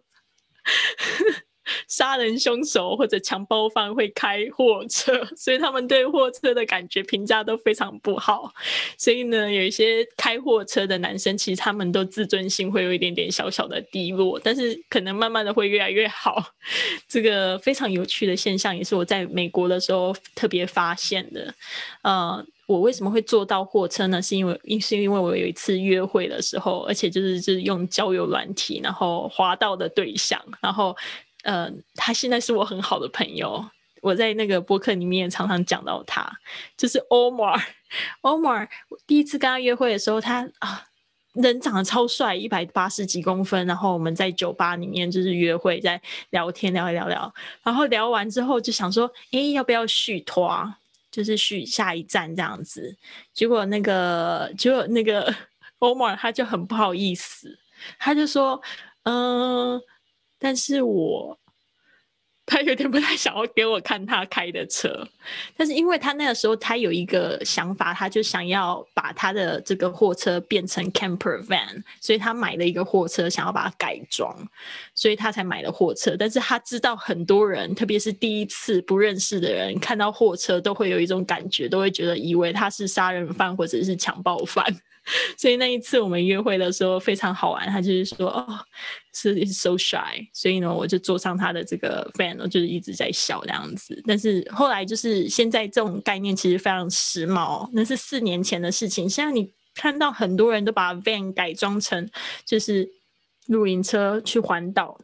[1.87, 8.51] 杀人凶手或者强暴犯会开货车， 所以他们对货车的感觉评价都非常不好。
[8.97, 16.43] 所以呢，有一些开货车的男生，其实他们都自尊心会有一点点小小的低落，但是可能慢慢的会越来越好。
[17.07, 21.53] 这个非常有趣的现象，也是我在美国的时候特别发现的，
[22.03, 22.45] 呃。
[22.67, 24.21] 我为什么会坐到货车呢？
[24.21, 30.93] 是因为，是因为我有一次约会的时候，而且就是就是用交友软体，然后滑到的对象，然后，
[31.47, 33.65] 呃，他现在是我很好的朋友。
[34.01, 36.29] 我在那个播客里面常常讲到他，
[36.75, 37.57] 就是 Omar。
[38.21, 38.67] Omar
[39.07, 40.83] 第一次跟他约会的时候，他啊
[41.33, 43.65] 人长得超帅，一百八十几公分。
[43.65, 45.99] 然后我们在酒吧里面就是约会，在
[46.31, 47.33] 聊天聊一聊聊，
[47.63, 50.73] 然后聊完之后就想说，哎，要不要续拖？
[51.09, 52.95] 就是续下一站这样子，
[53.33, 55.33] 结果那个结果那个
[55.79, 57.57] Omar 他就很不好意思，
[57.97, 58.61] 他就说，
[59.03, 59.81] 嗯，
[60.39, 61.37] 但是我。
[62.49, 65.05] 他有点不太想要给我看他开的车，
[65.57, 74.33] 但是因为他那个时候他有一个想法，他就想要把他的这个货车变成 camper van，所以他买了一个货车，想要把它改装，
[74.95, 76.15] 所以他才买了货车。
[76.17, 84.63] 但是他知道很多人，特别是第一次不认识的人，看到货车都会有一种感觉，都会觉得以为他是杀人犯或者是强暴犯。
[85.37, 88.59] 所以那一次我们约会的时候非常好玩，他就是说哦，
[89.13, 94.01] 是 so shy，所以呢我就坐上他的这个 van，我就是一直在笑这样子。
[94.05, 99.09] 但是后来就是现在这种概念其实非常时髦，那是四年前的事情。
[99.09, 102.09] 现在你看到很多人都把 van 改装成
[102.45, 102.89] 就是
[103.47, 104.99] 露营车去环岛。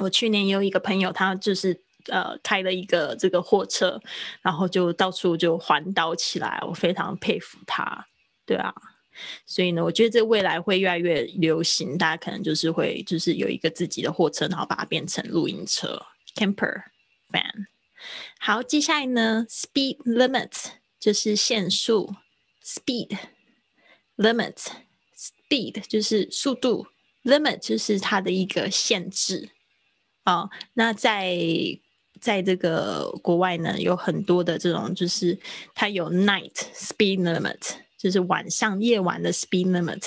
[0.00, 4.00] 我去年有一个朋友，他就是呃开了一个这个货车，
[4.40, 8.06] 然后就到处就环岛起来，我非常佩服他。
[8.46, 8.72] 对啊。
[9.46, 16.00] 所以呢，我觉得这未来会越来越流行，大家可能就是会就是有一个自己的货车，然后把它变成露营车
[16.34, 16.82] （camper
[17.30, 17.66] van）。
[18.38, 20.52] 好，接下来呢，speed limit
[21.00, 22.14] 就是限速
[22.64, 23.18] ，speed
[24.16, 24.54] limit
[25.16, 26.86] speed 就是速度
[27.24, 29.50] ，limit 就是它的一个限制。
[30.22, 31.36] 啊，那在
[32.20, 35.38] 在这个国外呢，有很多的这种，就是
[35.74, 37.87] 它有 night speed limit。
[37.98, 40.04] 就是晚上夜晚的 speed limit，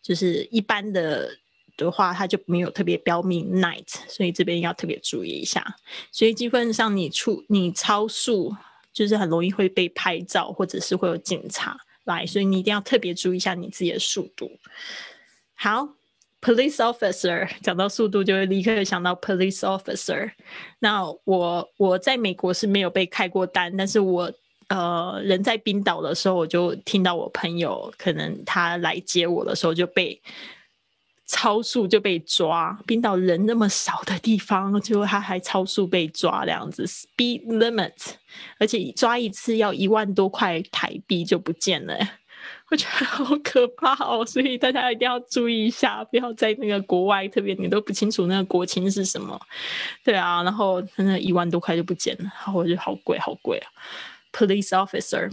[0.00, 1.30] 就是一般的
[1.76, 5.76] 的话，它就没有特别标明 night，所以这边要特别注意一下。
[6.10, 8.56] 所以基本上你出你超速，
[8.94, 14.50] 就是很容易会被拍照，或者是会有警察来，所以你一定要特别注意一下你自己的速度。
[15.52, 15.86] 好
[16.40, 20.32] ，police officer 讲到速度就会立刻想到 police officer。
[20.78, 24.32] 那我我在美国是没有被开过单，但是我。
[24.72, 30.18] 呃，人在冰岛的时候，我就听到我朋友可能他来接我的时候就被
[31.26, 32.78] 超速就被抓。
[32.86, 37.92] 冰岛人那么少的地方，结果他还超速被抓，这样子 speed limit，
[38.58, 41.94] 而且抓一次要一万多块台币就不见了，
[42.70, 44.24] 我觉得好可怕哦。
[44.24, 49.38] 所以大家一定要注意一下，不要在那个国外，特别你都不清楚那个国情是什么，
[50.02, 53.68] 对啊，然后那一万多块就不见了，然后我觉得好贵，好贵啊。
[54.32, 55.30] Police officer，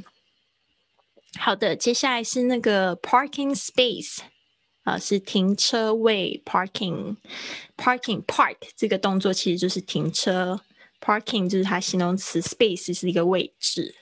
[1.39, 4.19] 好的，接下来是那个 parking space，
[4.83, 10.59] 啊，是停车位 parking，parking park 这个动作其实就是停车
[10.99, 13.95] ，parking 就是它形容词，space 是一个位置。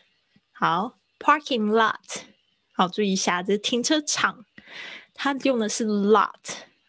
[0.51, 2.23] 好，parking lot，
[2.73, 4.45] 好，注意一下，这停车场，
[5.13, 6.31] 它用的是 lot，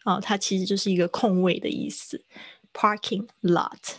[0.04, 2.24] 哦，它其实就是一个空位的意思。
[2.72, 3.96] parking lot。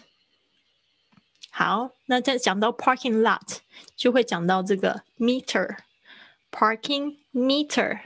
[1.60, 3.58] 好，那在讲到 parking lot，
[3.98, 8.00] 就会讲到这个 meter，parking meter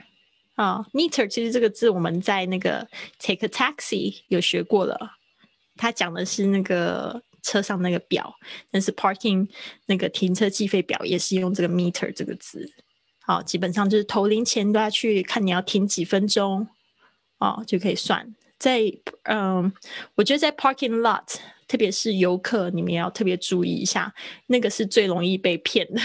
[0.56, 2.88] 啊，meter 其实这个字我们在那个
[3.20, 4.98] take a taxi 有学过了，
[5.76, 8.34] 它讲的是那个车上那个表，
[8.72, 9.48] 但是 parking
[9.86, 12.68] 那个停车计费表也是用这个 meter 这个字。
[13.20, 16.66] 好，基本上就是投零钱都要去看你要停几分钟，
[17.38, 18.34] 哦，就可以算。
[18.58, 18.80] 在
[19.22, 19.72] 嗯，
[20.16, 21.36] 我觉得在 parking lot。
[21.66, 24.14] 特别是游客，你们要特别注意一下，
[24.46, 26.00] 那个是最容易被骗的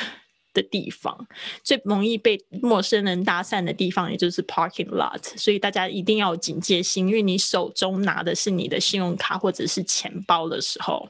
[0.54, 1.28] 的地方，
[1.64, 5.22] 最容易被陌生人搭讪的地方，也就是 parking lot。
[5.38, 11.10] 所以大家一定要警戒心，因为你手中拿的是你的信用卡或者是钱包的时候，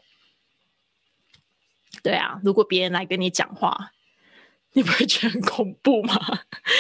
[2.03, 3.91] 对啊，如果别人来跟你讲话。
[4.73, 6.15] 你不会觉得很恐怖吗？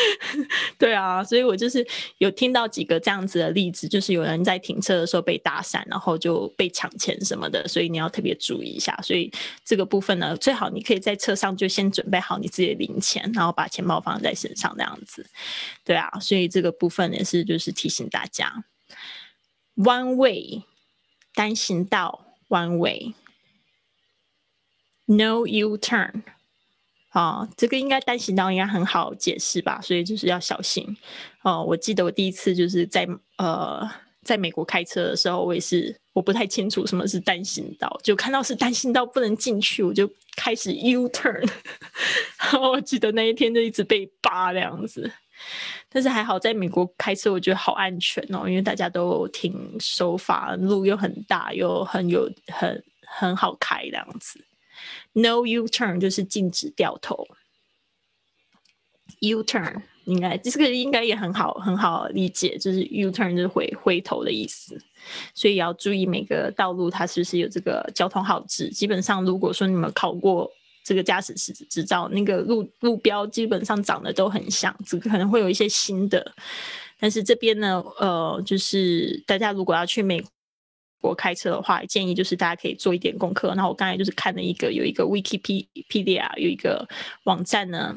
[0.77, 1.85] 对啊，所以我就是
[2.19, 8.95] 有听到几个这样子的例子，就是有人在停车的时候被搭讪，然后就被抢钱什么的，所以你要特别注意一下。
[9.01, 9.31] 所以
[9.65, 15.25] 这个部分呢，最好你可以在车上就先准备好你自己的零钱，然后把钱包放在身上这样子。
[15.83, 18.63] 对啊，所以这个部分也是就是提醒大家
[19.75, 20.61] ，one way
[21.33, 22.77] 单行道，one
[25.07, 26.21] way，no U turn。
[27.09, 30.85] 啊，这个应该单行道应该很好解释吧，所以就是要小心。
[31.41, 33.89] 哦，我记得我第一次就是在呃
[34.23, 41.49] 在美国开车的时候，我也是我不太清楚什么是单行道，就看到是单行道不能进去，我就开始 U turn。
[42.61, 45.11] 我记得那一天就一直被扒这样子，
[45.89, 54.43] 但是还好在美国开车，我觉得好安全哦，因为大家都挺守法，路又很大，又很有很很好开这样子。
[55.13, 57.27] No U turn 就是禁止掉头。
[59.21, 64.79] U turn 应该这个应该也很好很好理解，就是 U turn 就是回回头的意思，
[65.33, 68.69] 所以要注意每个道路它是不是有这个交通号志。
[68.69, 70.49] 基本上如果说你们考过
[70.83, 76.33] 这个驾驶执执照，那个路路标基本上长得都很像，只可能会有一些新的。
[76.99, 80.23] 但是这边呢，呃，就是大家如果要去美。
[81.01, 83.47] 我开车的话，建议就是大家可以做一点功课。
[83.49, 86.87] 然后我刚才就是看了一个有一个 Wikipedia 有一个
[87.23, 87.95] 网站呢，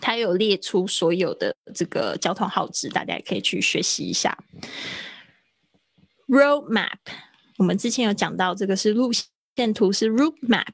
[0.00, 4.36] 它有列出所有的这个交通号志，大家也可以去学习一下。
[6.26, 6.98] Road map，
[7.58, 10.72] 我们之前有讲到这个是路线图是 route map，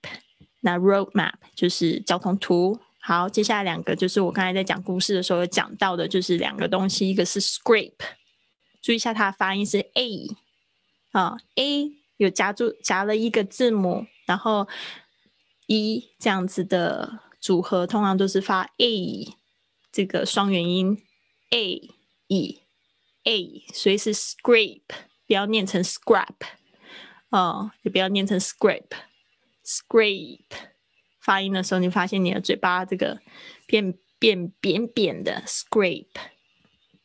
[0.60, 2.78] 那 road map 就是交通图。
[3.00, 7.92] 好，接下来两个就是我刚才在讲故事的时候有讲到的，就是两个东西，一个是 scrape。
[8.82, 10.26] 注意一下，它的发音是 a
[11.12, 14.66] 啊，a 有夹住夹了一个字母，然后
[15.68, 19.36] e 这样子的组合，通常都是发 a
[19.92, 21.00] 这个双元音
[21.50, 21.80] a
[22.26, 22.62] e
[23.22, 24.82] a，所以是 scrape，
[25.26, 26.34] 不要念成 scrap
[27.30, 30.40] 啊，也不要念成 scrape，scrape
[31.20, 33.20] 发音的时候，你发现你的嘴巴这个
[33.66, 36.08] 变变扁扁的 scrape，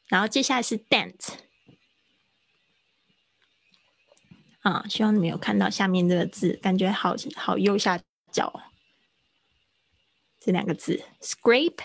[0.07, 1.45] 然后接下来是 dent。
[4.67, 7.97] 啊，希望你们有看到下面这个字，感觉好好右下
[8.34, 8.51] 角
[10.41, 11.80] 这两个字，scrape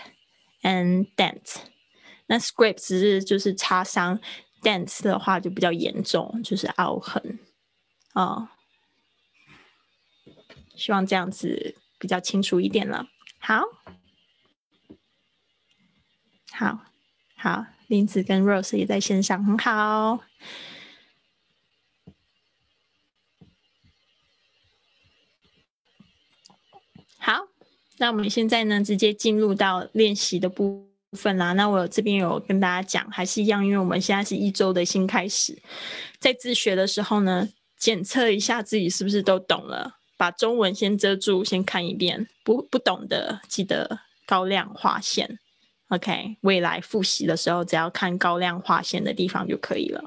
[0.63, 1.61] and dent。
[2.25, 4.19] 那 scrape 只是就是擦伤
[4.61, 7.39] ，dent 的话就比较严重，就是凹痕。
[8.15, 8.49] 哦，
[10.75, 13.07] 希望这样子比较清楚一点了。
[13.39, 13.61] 好，
[16.51, 16.79] 好，
[17.37, 20.19] 好，林子跟 Rose 也在线上，很好。
[27.25, 27.47] 好，
[27.97, 31.53] 那我们现在呢，直接进入到练习的部分啦。
[31.53, 35.61] 那我这边有跟大家讲，还是一样，因为我们现在是一周的新开始，
[36.19, 45.39] 在自学的时候呢，检测一下自己是不是都懂了，把中文先遮住，先看一遍，不不懂的记得高亮划线。
[45.89, 50.03] OK，未来复习的时候，只要看高亮划线的地方就可以了。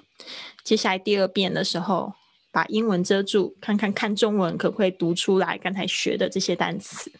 [0.65, 2.15] 接下来第二遍的时候。
[2.53, 7.13] 把英文遮住，看看看中文可不可以读出来刚才学的这些单词。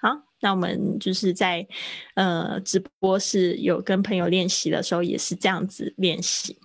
[0.00, 1.66] 好，那我们就是在
[2.14, 6.58] 呃直播室有跟朋友练习的时候，也是这样子练习。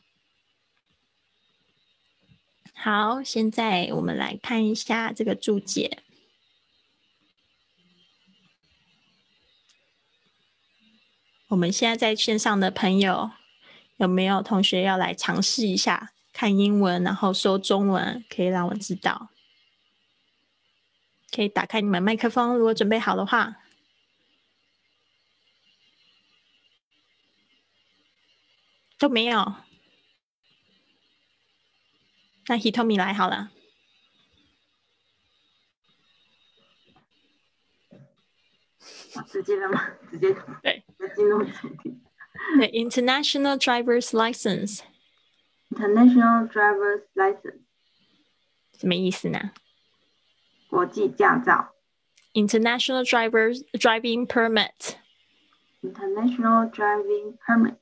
[2.74, 6.00] 好，现在我们来看一下这个注解。
[11.50, 13.32] 我们现在在线上的朋友，
[13.98, 16.12] 有没有同学要来尝试一下？
[16.32, 19.30] 看英文，然后说中文，可以让我知道。
[21.34, 23.58] 可以打开你们麦克风，如果准备好的话。
[29.00, 29.56] 都没有。
[32.48, 33.52] 那 Hitomi 来好了。
[39.28, 39.92] 直接了吗？
[40.10, 40.84] 直接对，
[41.16, 42.00] 进入主题。
[42.58, 44.82] 对，International Driver's License。
[45.70, 47.60] International Driver's License
[48.78, 49.52] 什么意思呢？
[50.74, 51.76] 国际驾照。
[52.34, 54.96] International Driver's Driving Permit。
[55.84, 57.76] International Driving Permit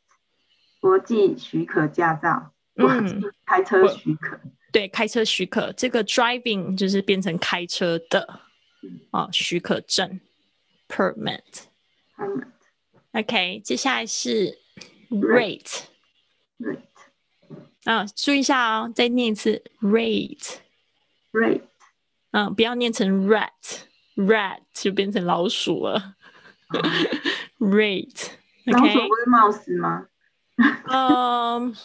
[0.82, 2.52] 国际许可驾照。
[2.76, 4.42] 嗯，开车许可。
[4.74, 5.72] 对，开车许可。
[5.72, 8.42] 这个 driving 就是变成开车的
[9.12, 10.20] 哦，许可证。
[10.90, 11.68] Permit。
[12.18, 12.48] Permit。
[13.14, 14.60] OK，接下来是
[15.10, 15.84] rate。
[16.60, 16.82] Rate。
[17.86, 20.58] 啊，注意一下哦，再念一次 rate。
[21.32, 21.62] Rate。
[22.32, 26.16] 嗯，不要念成 rat，rat 就变成老鼠了。
[27.60, 28.32] Rate。
[28.66, 30.08] 老鼠不是 mouse 吗？
[30.86, 31.76] 嗯，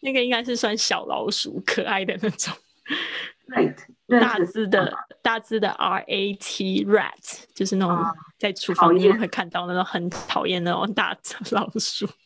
[0.00, 2.54] 那个应该是算小老鼠，可爱的那种。
[3.48, 3.86] Rate。
[4.08, 8.02] 大只的大只的 R A T rat 就是那种
[8.38, 11.14] 在厨房里面会看到那种很讨厌那种大
[11.50, 12.08] 老鼠。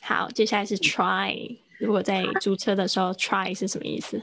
[0.00, 1.58] 好，接下来是 try。
[1.81, 4.21] 如果在租车的时候，try 是什么意思？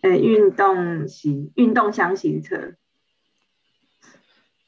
[0.00, 2.74] 呃，运动型、运动箱型车。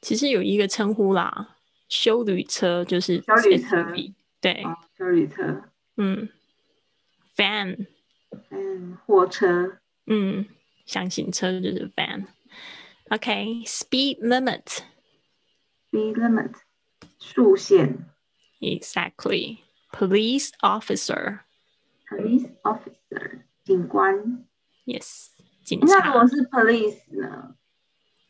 [0.01, 1.57] 其实有一个称呼啦，
[1.89, 3.91] 修旅车就是修旅车，
[4.39, 4.63] 对，
[4.97, 5.63] 修旅车。
[5.97, 6.29] 嗯
[7.35, 7.87] ，van，
[8.49, 10.45] 嗯，货车，嗯，
[10.85, 12.27] 箱型车就是 van。
[13.09, 16.53] OK，speed limit，speed limit，
[17.17, 18.05] 速限。
[18.59, 19.57] Exactly。
[19.92, 21.40] Police officer.
[22.08, 23.42] Police officer.
[23.64, 24.44] 警官。
[24.84, 25.28] Yes.
[25.64, 25.86] 警察。
[25.86, 27.56] 那如果是 police 呢？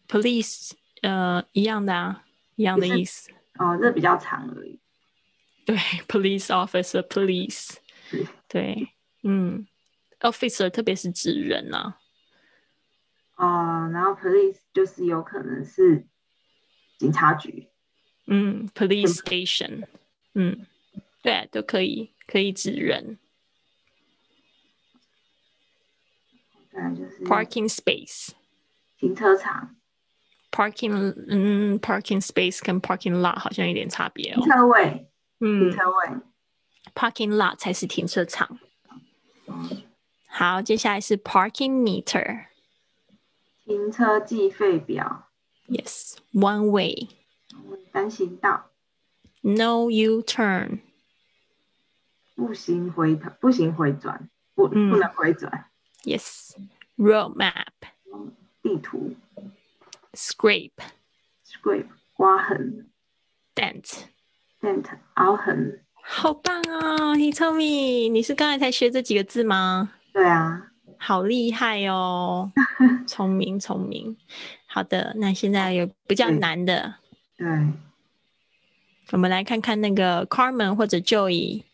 [0.06, 0.72] Police，
[1.02, 2.24] 呃，一样的啊，
[2.56, 3.30] 一样的意思。
[3.58, 4.78] 哦，这比较长而已。
[5.64, 5.76] 对，
[6.06, 7.76] police officer, police。
[8.46, 8.90] 对，
[9.22, 9.66] 嗯，
[10.20, 11.96] officer 特别是指人呐。
[13.36, 16.06] 哦，然后 police 就是有可能是
[16.98, 17.68] 警察局。
[18.26, 19.86] 嗯，police station。
[20.34, 20.66] 嗯。
[21.21, 23.17] 对，都可以，可以指人。
[26.95, 28.29] 就是 parking space，
[28.97, 29.75] 停车场。
[30.49, 34.35] parking，嗯，parking space 跟 parking lot 好像有点差别哦。
[34.35, 35.07] 停车位，
[35.39, 36.21] 嗯，停车位。
[36.95, 38.59] parking lot 才是停车场。
[40.27, 42.45] 好，接下来是 parking meter，
[43.65, 45.29] 停车计费表。
[45.67, 47.09] Yes，one way，
[47.91, 48.71] 单行道。
[49.41, 50.79] No U turn。
[52.39, 55.65] 不行回头，不行回转，不不能回转。
[56.05, 57.65] Yes，road map，
[58.63, 59.13] 地图。
[60.13, 62.87] Scrape，scrape，刮痕。
[63.53, 64.85] Dent，dent，
[65.15, 65.83] 凹痕。
[66.01, 69.91] 好棒哦，Hitomi，你是刚才才学这几个字吗？
[70.13, 72.49] 对啊，好厉害哦，
[73.05, 74.15] 聪明聪明。
[74.65, 76.95] 好的，那现在有比较难的。
[77.35, 77.45] 对，
[79.11, 81.65] 我们来看看那个 Carmen 或者 Joey。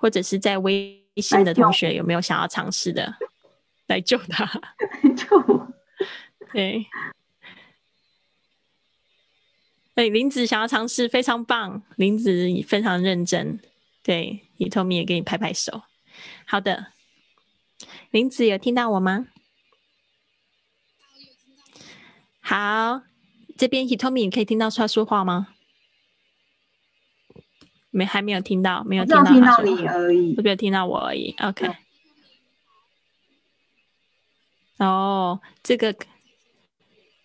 [0.00, 3.14] 或者是在微信的同学有没有想要尝试的
[3.86, 4.46] 来救他？
[5.14, 5.68] 救我？
[6.54, 6.86] 对，
[9.96, 13.60] 哎，林子想要尝试，非常棒，林子非常认真。
[14.02, 15.82] 对，伊托米也给你拍拍手。
[16.46, 16.94] 好的，
[18.10, 19.26] 林子有听到我吗？
[22.40, 23.02] 好，
[23.58, 25.48] 这边伊托米你可以听到他说话吗？
[27.90, 31.34] 没，还没有听到，没有听到，听到你而已，没有听到我而已。
[31.38, 31.68] OK。
[34.78, 35.94] 哦，这个，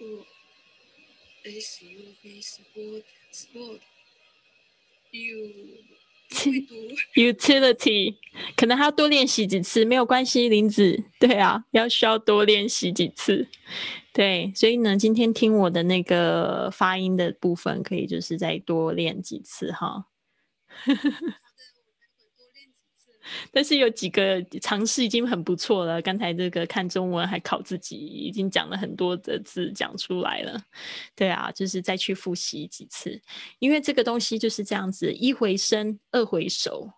[0.00, 0.24] Or
[1.44, 3.80] SUV sport sport.
[5.10, 5.52] You
[7.14, 8.16] utility
[8.56, 11.04] 可能还要多练习几次，没有关系，林子。
[11.18, 13.48] 对啊，要需要多练习几次。
[14.16, 20.06] 对，所以呢，今天听我的那个发音的部分，可以就是再多练几次哈。
[23.52, 26.00] 但是有几个尝试已经很不错了。
[26.00, 30.58] 刚才这个看中文还考自己，已经讲了很多的字讲出来了。
[31.14, 33.20] 对啊，就是再去复习几次，
[33.58, 36.90] 因为这个东西就是这样子，一回生，二回熟。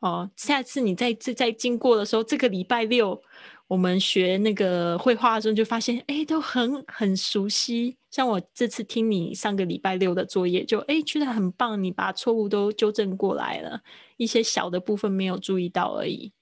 [0.00, 3.22] 哦，下次你再再再经过的时候，这个礼拜六。
[3.68, 7.98] 我们学那个绘画的时候，就发现哎，都很很熟悉。
[8.10, 13.82] 像我这次听你上个礼拜六的作业，就哎觉得很棒，你把错误都纠正过来了，
[14.16, 16.32] 一些小的部分没有注意到而已。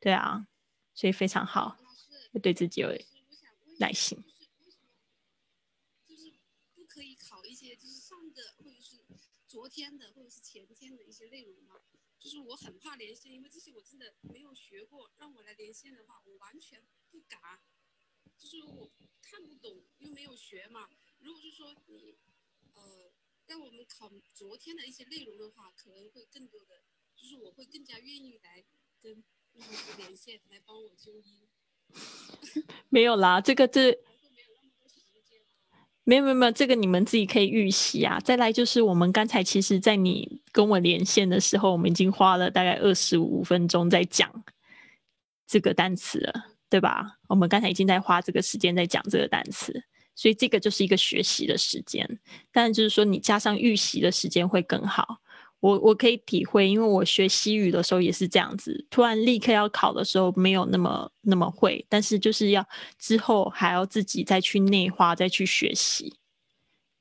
[0.00, 0.44] 对啊，
[0.92, 1.76] 所以非常好，
[2.42, 2.88] 对自己有
[3.78, 4.18] 耐心。
[6.08, 6.32] 就是
[6.74, 8.96] 不可以考一些就是上个或者是
[9.46, 11.54] 昨天的或者是前天的一些内容？
[12.32, 15.10] 就是我很怕连线，因为这些我真的没有学过。
[15.18, 17.38] 让我来连线的话，我完全不敢。
[18.38, 20.88] 就是我看不懂，又没有学嘛。
[21.18, 22.16] 如果是说你，
[22.72, 23.12] 呃，
[23.48, 28.64] 让我们考昨天的一些内容的话，可能会更多的，就是我会更加愿意来
[29.02, 29.22] 跟
[29.52, 31.46] 老师连线，来帮我纠音。
[32.88, 33.98] 没有啦，这个这。
[36.04, 38.18] 没有没有没有，这个你们自己可以预习啊。
[38.18, 44.30] 再来就是我们刚才其实，在你跟我连线的时候，我们已经花了大概二十五分钟在讲
[45.46, 46.32] 这个单词了，
[46.68, 47.18] 对吧？
[47.28, 49.82] 我们刚才已经在花这个时间在讲这个单词，
[50.14, 52.06] 所以这个就是一个学习的时间。
[52.52, 55.18] 但就是说，你加上预习的时间会更好。
[55.60, 62.66] 我我可以体会，因为我学西语的时候也是这样子，突然立刻要考的时候没有那么那么会，但是就是要
[62.98, 66.12] 之后还要自己再去内化，再去学习。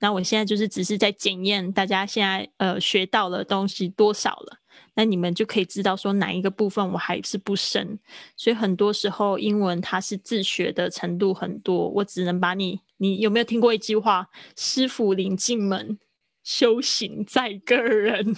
[0.02, 4.58] 那我现在就是只是在检验大家现在呃学到的东西多少了，
[4.96, 7.98] 那你们就可以知道说哪一个部分我还是不深。
[8.36, 14.28] 所以很多时候英文它是自学的程度很多，我只能把你，你有没有听过一句话？
[14.58, 15.98] 师傅领进门。
[16.44, 18.36] 修行在个人，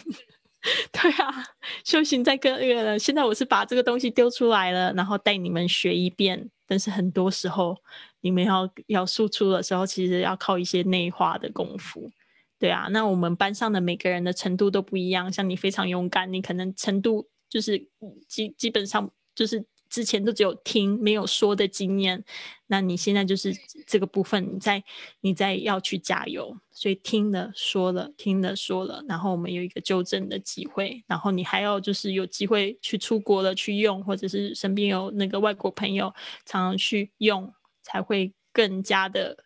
[0.91, 1.45] 对啊，
[1.83, 2.97] 修行在个人。
[2.97, 6.49] 现在我是把这个东西丢出来了，然后带你们学一遍。
[6.65, 7.77] 但是很多时候，
[8.21, 12.09] 你们要要输出的时候，其实要靠一些内化的功夫。
[12.57, 15.31] 对啊，那我们班上的每个人的程度都不一样。
[15.31, 17.89] 像你非常勇敢，你可能程度就是
[18.27, 19.65] 基基本上就是。
[19.93, 22.25] 之前都只有听没有说的经验，
[22.65, 23.53] 那你现在就是
[23.85, 24.83] 这个部分，你在
[25.21, 36.11] 你在要去加油，所以听了说了，听了说了，然后我们有一个纠正的机会，然后你还要就是有机会去出国了去用，或者是身边有那个外国朋友
[36.43, 39.45] 常常去用，才会更加的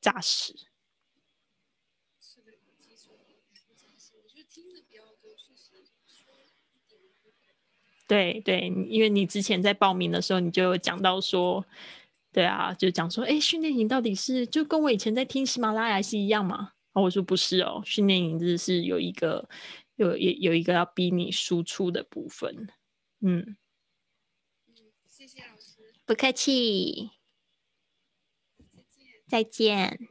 [0.00, 0.54] 扎实。
[8.06, 11.64] 对对，因为你之前在报名的时候，你就有讲到说，
[12.32, 16.72] 对啊，就讲说，哎，训练营到底是就跟我以前在听喜马拉雅是一样吗？
[16.92, 19.48] 我说不是哦，训练营只是有一个
[19.96, 22.68] 有有有一个要逼你输出的部分。
[23.20, 23.56] 嗯，
[25.06, 27.10] 谢谢老师，不客气，
[29.26, 30.08] 再见。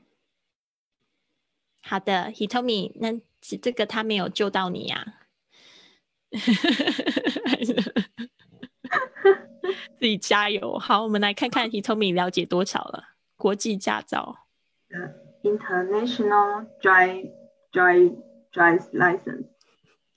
[1.81, 5.24] 好的，Hitomi，那这个他没有救到你呀。
[9.97, 10.77] 自己加油！
[10.77, 13.03] 好，我们来看看 Hitomi 了解多少了。
[13.37, 14.47] 国际驾照。
[14.89, 15.13] 呃
[15.43, 17.31] ，International Drive
[17.71, 18.15] Drive
[18.51, 19.47] Drive License。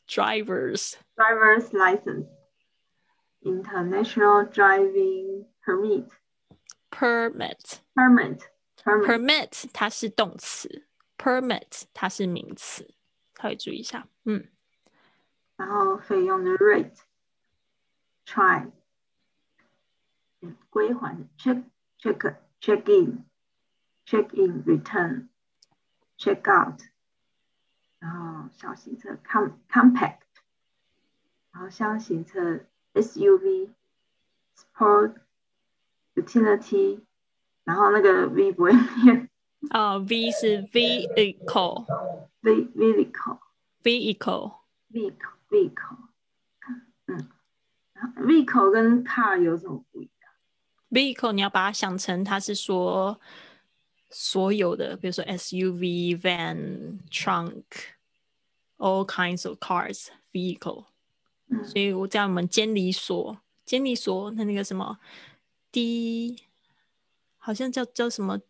[0.07, 0.95] Drivers。
[1.17, 2.27] Drivers License。
[3.41, 6.09] International Driving Permit。
[6.91, 7.81] Permit。
[7.95, 8.41] Permit。
[8.85, 12.95] Permit 它是动词，Permit 它是名词，
[13.35, 14.09] 可以注意一下。
[14.25, 14.49] 嗯。
[15.58, 18.70] 然后费用的 rate，try，
[20.70, 21.64] 归还 check
[22.00, 23.24] check check in
[24.06, 25.30] check in return
[26.18, 26.82] check out，
[28.00, 30.18] 然后小型车 com compact，
[31.52, 33.70] 然后箱型车 SUV
[34.58, 35.18] sport
[36.16, 37.02] utility，
[37.64, 39.30] 然后那个 V 不会念，
[39.70, 42.68] 哦 V 是 vehicle，v
[45.51, 45.99] vehicle vehicle vehicle。
[45.99, 45.99] vehicle，
[47.07, 47.29] 嗯
[48.27, 50.13] ，vehicle 跟 car 有什么不一样
[50.91, 53.21] ？vehicle 你要把它想成它是说
[54.11, 60.87] 所有的，比如说 SUV、van、trunk，all kinds of cars，vehicle。
[61.65, 64.99] 所以我在我们监理所，监理所那那个什么
[65.73, 66.43] D，
[67.39, 68.41] 好像叫叫什么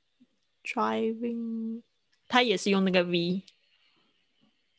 [0.64, 1.82] driving，
[2.26, 3.42] 它也是用那个 V。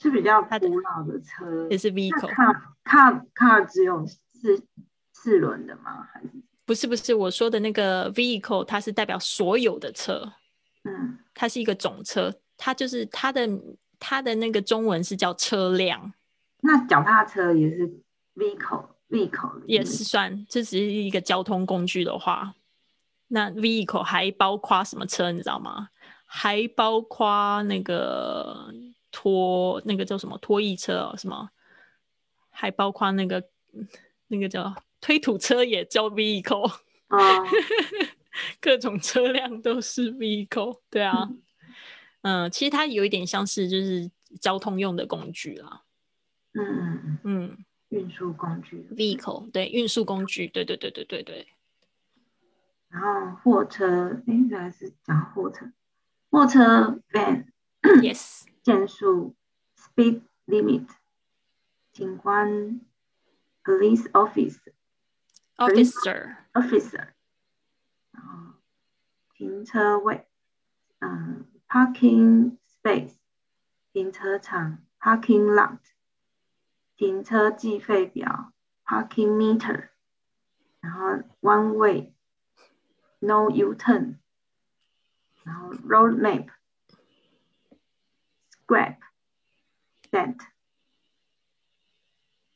[0.01, 2.33] 是比较古老的车，也是 vehicle。
[2.33, 4.63] car car car 只有四
[5.11, 6.07] 四轮的吗？
[6.13, 6.29] 还是
[6.65, 10.31] 不是不是我说的那个 vehicle，它是代表所有的车。
[10.85, 13.49] 嗯，它是一个总车，它就是它的
[13.99, 16.13] 它的那个中文是叫车辆。
[16.61, 17.85] 那脚踏车也是
[18.35, 22.53] vehicle vehicle 也是算，这只是一个交通工具的话，
[23.27, 25.33] 那 vehicle 还包括什么车？
[25.33, 25.89] 你知道吗？
[26.25, 28.73] 还包括那个。
[29.12, 31.49] 拖那个叫什么拖曳车哦，什么
[32.49, 33.43] 还包括那个
[34.28, 36.68] 那个叫推土车也叫 vehicle
[37.07, 37.18] 啊，
[38.62, 41.30] 各种车辆都是 vehicle，对啊，
[42.22, 45.84] 嗯，其实它有一点像是就是交通用的工具啦，
[46.53, 47.57] 嗯嗯嗯，
[47.89, 48.86] 运输工具。
[48.91, 51.47] vehicle 对运输工具，对对对对对对，
[52.89, 55.72] 然后货车，哎，原来是讲货车，
[56.30, 58.43] 货车 van，yes。
[58.62, 59.34] 限速
[59.76, 60.88] speed limit，
[61.92, 62.80] 警官
[63.62, 64.59] police office
[65.57, 67.09] officer officer，
[68.11, 68.55] 然后
[69.34, 70.26] 停车位，
[71.00, 73.14] 嗯，parking space
[73.92, 75.78] 停车场 parking lot，
[76.96, 78.52] 停车计费表
[78.84, 79.90] parking meter，
[80.80, 82.12] 然后 one way
[83.20, 84.16] no U turn，
[85.44, 86.48] 然后 road map。
[88.70, 88.97] Grab,
[90.11, 90.38] dent。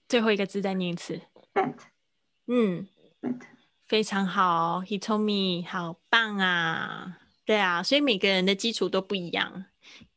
[0.07, 1.21] 最后一个字再念一次。
[1.55, 1.77] Dent。
[2.45, 2.87] 嗯
[3.19, 3.41] ，dent。
[3.87, 7.17] 非常好 He Tomi，好棒啊！
[7.45, 9.65] 对啊，所以每个人的基础都不一样。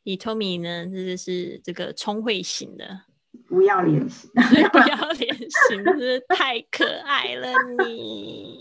[0.03, 3.05] 以 Tommy 呢，这是这个聪慧型的，
[3.49, 4.31] 不要脸型，
[4.71, 7.51] 不要脸型，真是太可爱了
[7.87, 8.61] 你。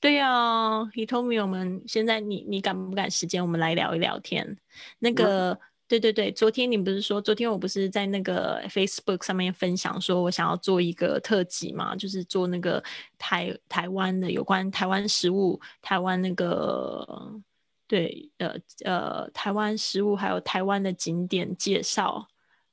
[0.00, 3.42] 对哦，He told me 我们现在你你赶不赶时间？
[3.42, 4.58] 我们来聊一聊天。
[4.98, 5.60] 那个，
[5.92, 12.82] 对对对，昨天你不是说，昨天我不是在那个 Facebook 上面分享，说我想要做一个特辑嘛，就是做那个
[13.18, 17.40] 台台湾的有关台湾食物，台湾那个。
[17.88, 22.26] 对，呃呃，台湾食物还有台湾的景点介绍、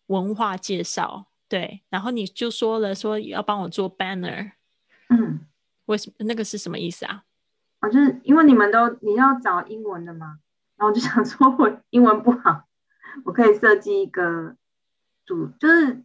[0.06, 1.82] 文化介绍，对。
[1.90, 4.52] 然后你就说了，说要帮我做 banner，
[5.10, 5.42] 嗯，
[5.88, 6.24] 为什么？
[6.26, 7.26] 那个是什么意思啊？
[7.82, 10.40] 啊，就是因为你们都你要找英文的嘛，
[10.78, 12.69] 然后我就想说我英文不好，
[13.26, 14.56] 我可以设计一个
[15.26, 16.04] 主，就是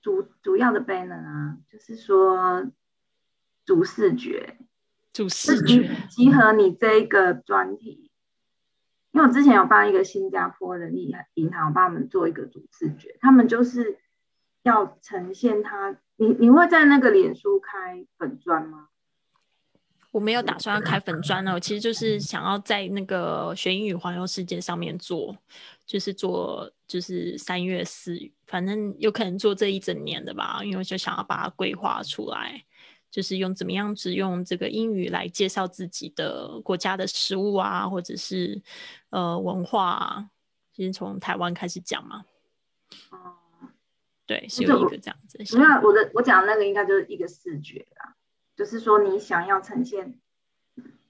[0.00, 2.66] 主主要的 banner 啊，就是说
[3.64, 4.58] 主视觉，
[5.12, 8.10] 主视觉集合你这一个专题。
[9.12, 13.98] 因为我之前有帮一个新加坡的银银行帮他们做一个主视觉，他们就是
[14.62, 18.88] 要呈现他，你你会在那个脸书开粉砖吗？
[20.14, 25.36] 我没有打算要开粉砖呢，我其实就是想要在那个学英语环游世界上面做，
[25.84, 32.64] 就是做就是三月四，反正有可能做这一整年的吧，因为我就想要把它规划出来。
[33.10, 38.60] 就是用怎么样子用这个英语来介绍自己的国家的食物啊，或者是
[39.10, 40.30] 呃文化，啊
[40.72, 42.24] 先从台湾开始讲嘛。
[43.10, 43.34] 哦，
[44.26, 45.38] 对，是有一个这样子。
[45.56, 48.14] 那我的我讲那个应该就是一个视觉啦，
[48.56, 50.18] 就是说你想要呈现，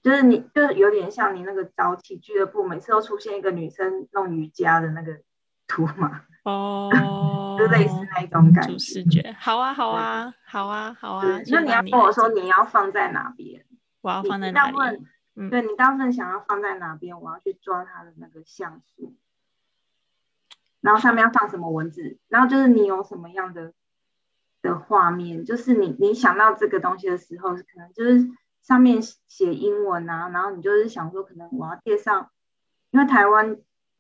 [0.03, 5.21] 就是你就是有点像你那个早起俱乐部，每次都出现一个女生弄瑜伽的那个
[5.67, 6.23] 图嘛。
[6.45, 11.25] 哦，就类似那一种感觉，视觉，好啊，好啊，好啊，好啊。
[11.47, 13.65] 那你要跟我说你要放在哪边？
[14.03, 15.49] 我要放在哪里？
[15.51, 17.19] 对你大部分想要放在哪边？
[17.19, 19.15] 我要去抓它的那个像素，
[20.83, 22.19] 然后上面要放什么文字？
[22.29, 23.73] 然后就是你有什么样的
[24.65, 25.45] 的画面？
[25.45, 28.29] 就是你你想到这个东西的时候，可能就是
[28.61, 32.33] 上面写英文啊，然后你就是想说，可能我要介绍，
[32.91, 33.59] 因为台湾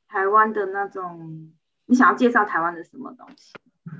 [0.08, 1.52] 台湾的那种。
[1.86, 3.52] 你想要介绍台湾的什么东西，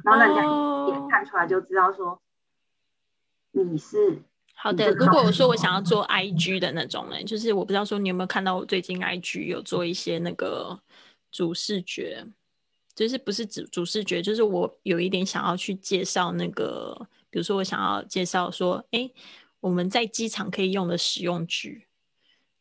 [0.05, 2.19] 然后人家一眼看出来就知道说
[3.53, 4.23] 你是
[4.55, 4.91] 好的。
[4.93, 10.81] 如果我说我想要做 IG 的那种呢，就是我不知道说你有没有看到我最近 IG 有做一些那个
[11.31, 12.27] 主视觉，
[12.95, 16.97] 就是不是主主视觉，就是我有一点想要去介绍那个，
[17.31, 19.11] 比如说我想要介绍说，哎，
[19.61, 21.87] 我们在机场可以用的使用句，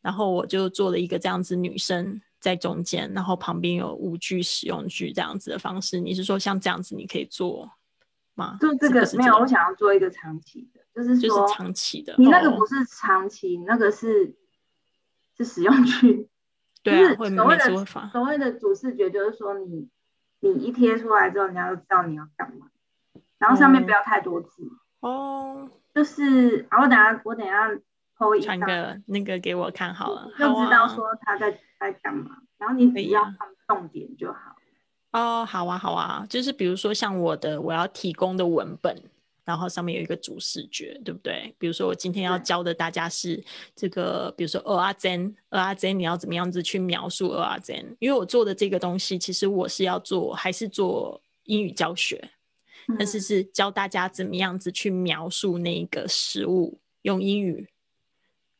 [0.00, 2.20] 然后我就做了一个这样子女生。
[2.40, 7.72] 在中间，然后旁边有五句使用句这样子的方式，你是说像这样子你可以做
[8.34, 8.58] 吗？
[8.60, 12.14] 做这个没有，我想要做一个长期的，就是就是长期的。
[12.18, 14.36] 你那个不是长期，那个是
[15.38, 16.28] 是使用句，
[16.82, 19.88] 对啊，所谓的所谓的主视觉，就是说你
[20.52, 22.66] 你一贴出来之后，人家就知道你要干嘛，
[23.38, 24.62] 然后上面不要太多字
[25.00, 27.70] 哦，就是啊，我等下我等下
[28.18, 31.58] 偷一传个那个给我看好了，就知道说他在。
[31.76, 32.30] 在干嘛？
[32.56, 33.36] 然后你只要放
[33.68, 34.56] 重点就好。
[35.10, 38.96] 哦，好啊，好啊，就是比如说像我的我要提供的文本，
[39.44, 41.54] 然后上面有一个主视觉，对不对？
[41.58, 43.42] 比如说我今天要教的大家是
[43.76, 47.96] 这个，比如说二阿珍，二阿珍，你要怎么样子去描述二阿珍？
[48.00, 52.30] 因为我做的这个东西，其实我是要做还是做英语教学，
[52.98, 57.68] 但是是教大家怎么样子去描述那个食物，用英语。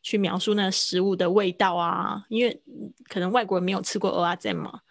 [0.06, 2.60] 去描述那食物的味道啊，因为
[3.08, 4.82] 可能外国人没有吃过蚵仔煎嘛，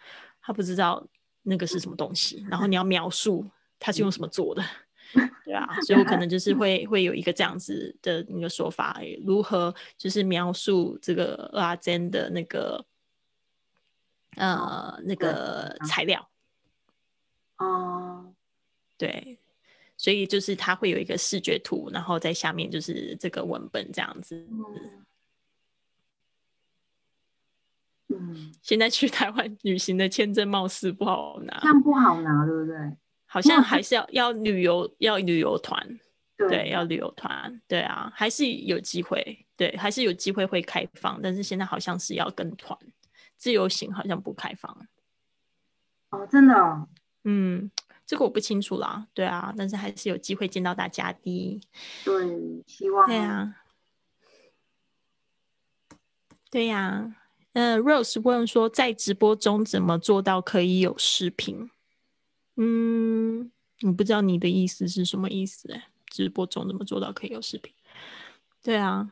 [0.42, 1.06] 他不知道
[1.42, 2.44] 那个是什么东西。
[2.50, 4.64] 然后你要描述它是用什么做的，
[5.54, 12.84] 对啊， 所以我可能就是 会会有一个这样子的那个说法，如何就是描述这个蚵仔煎的那个
[14.36, 16.28] 呃那个材料。
[17.58, 18.34] 哦，
[18.98, 19.38] 对，
[19.96, 24.44] 所以就是它会有一个视觉图，然后在下面就是这个文本这样子。
[28.08, 32.76] 嗯，现在去台湾旅行的签证貌似不好拿，这样不好拿，对不对？
[33.34, 35.98] 好像还是要要旅游，要旅游团，
[36.36, 42.78] 对，要旅游团，对啊，还是有机会，对，还是有机会会开放，但是现在好像是要跟团，
[43.34, 44.86] 自由行好像不开放。
[46.10, 46.86] 哦，真的？
[47.24, 47.68] 嗯，
[48.06, 51.60] 这个我不清楚啦，对啊，但是还是有机会见到大家的。
[52.04, 53.04] 对，希望。
[53.08, 53.56] 对啊，
[56.52, 57.16] 对呀。
[57.54, 61.68] 呃，Rose 问说，在直播中怎么做到可以有视频？
[62.56, 63.50] 嗯，
[63.82, 67.72] 我不知道你的意思是什么意思哎，直播中怎么做到可以有视频？
[68.62, 69.10] 对啊，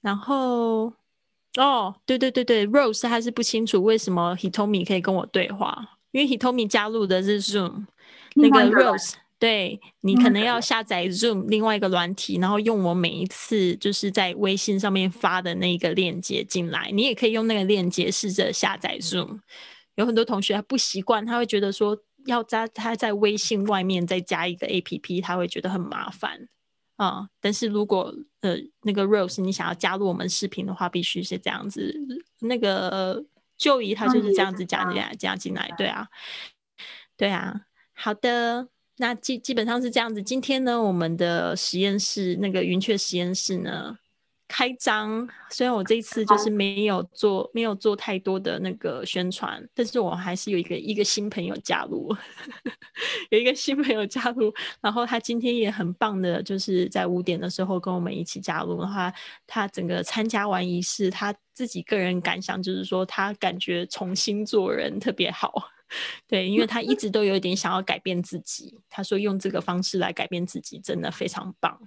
[0.00, 0.92] 然后
[1.56, 7.86] 哦，对对对对，Rose 他是不清楚为什么 Hitomi 可以跟我对话，因为 Hitomi 加入的是 Zoom，
[8.34, 9.14] 那个 Rose。
[9.36, 16.90] 对你可能要下载 Zoom 另外一个软体，然后用我每一次就是在微信上面发的那个链接进来。
[16.90, 19.40] 你也可以用那个链接试着下载 Zoom。
[19.96, 26.48] 有很多同学他不习惯，他会觉得说要加他在微信外面再加一个 APP，他会觉得很麻烦
[26.96, 27.28] 啊。
[27.40, 31.94] 但是如果呃那个 Rose 你想要加入我们视频的话，必须是这样子。
[32.40, 33.24] 那个
[33.56, 36.08] 就姨他就是这样子加进来加进来，对啊，
[37.16, 38.68] 对啊，好的。
[38.96, 40.22] 那基基本上是这样子。
[40.22, 43.98] 今天呢，我们的实验室那个云雀实验室呢
[44.46, 45.28] 开张。
[45.50, 52.14] 虽然我这一次就是没有做没有做太多的那个宣传，但是我还是有一个一个新朋友加入，
[53.30, 54.52] 有一个新朋友加入。
[54.80, 58.84] 然后他今天也很棒的，就是在五点的时候跟我们一起加入。
[58.84, 59.14] 他
[59.46, 65.52] 他整个参加完仪式，他自己个人感想就是说，他感觉重新做人特别好。
[66.26, 71.78] 对，因为他一直都有一点想要改变自己，他说用这个方式来改变自己真的非常棒，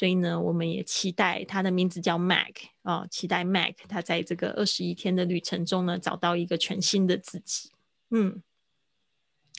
[0.00, 7.70] 所以呢，我们也期待他的名字叫 Mac 啊，期待 Mac 他在这个二十一天的旅程中呢，找到一个全新的自己。
[8.08, 8.42] 嗯，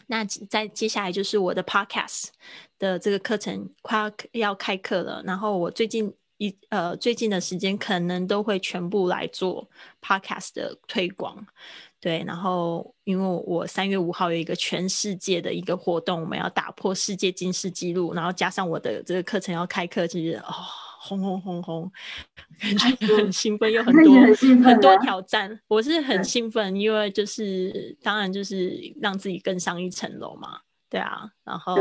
[0.07, 2.29] 那在接下来就是我的 Podcast
[2.79, 6.11] 的这个课程快要要开课了，然后我最近
[6.41, 9.69] 一呃最近的时间可能都会全部来做
[10.01, 11.45] Podcast 的推广。
[11.99, 20.51] 对，然后因为我三月五号有一个全世界的一个活动，我们要打破世界金世纪录，然后加上我的这个课程要开课，其实哦，
[20.99, 21.91] 轰轰轰轰，
[22.59, 24.15] 感觉很兴奋，有很多
[24.63, 25.59] 很多挑战。
[25.67, 30.59] 我是很兴奋，因为就是当然就是让自己更上一层楼嘛，
[30.91, 31.75] 对啊，然后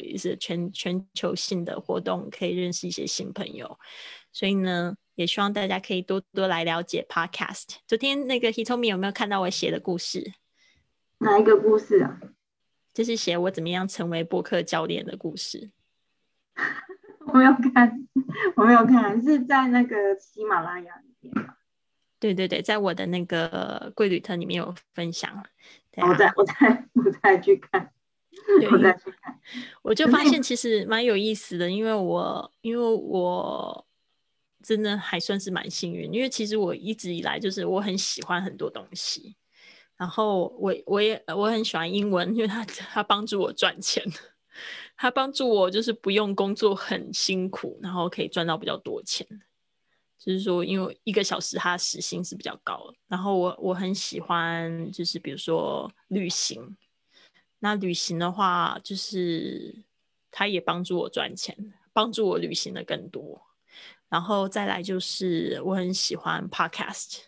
[0.00, 3.78] 也是全全球性的活动，可以认识一些新朋友，
[4.32, 4.96] 所以呢。
[5.16, 7.76] 也希望大家可以多多来了解 Podcast。
[7.86, 10.34] 昨天那个 Hitomi 有没有看到我写的故事？
[11.18, 12.18] 哪一个故事啊？
[12.92, 15.70] 就是写我怎么样成为播客教练的故事。
[17.28, 18.08] 我没有看，
[18.56, 21.46] 我没有看，是在那个喜马拉雅里面
[22.18, 25.44] 对对对，在我的那个贵旅特里面有分享。
[25.96, 27.92] 我再我再我再去看，
[28.72, 29.40] 我再去看。
[29.82, 33.86] 我就发现其实蛮有意思的，因为我因为我。
[34.66, 39.36] 真的还算是蛮幸运，因为其实我一直以来就是我很喜欢很多东西，
[39.94, 44.02] 然后我我也我很喜欢英文，因为它它帮助我赚钱，
[44.96, 49.26] 它帮助我就是不用工作很辛苦，然后可以赚到比较多钱。
[50.18, 56.74] 就是说，因为一个小时它时薪是比较高的，然后我我很喜欢就是比如说旅行，
[57.64, 59.74] 那旅行的话就是
[60.30, 61.56] 它也帮助我赚钱，
[61.94, 63.40] 帮助我旅行的更多。
[64.10, 67.20] 然后再来就是我很喜欢 podcast，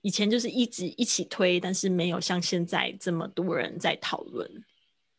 [0.00, 4.50] 以前就是一直一起推，但是没有像现在这么多人在讨论，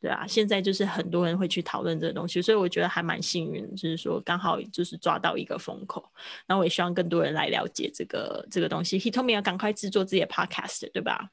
[0.02, 6.12] 对啊，现在就是很多人会去讨论这个东西，所以我觉得还蛮幸运，就是说刚好就是抓到一个风口。
[6.48, 9.00] 那我也希望更多人来了解这个这个东西。
[9.00, 11.30] Hitomi 要赶快制作自己的 podcast，对吧？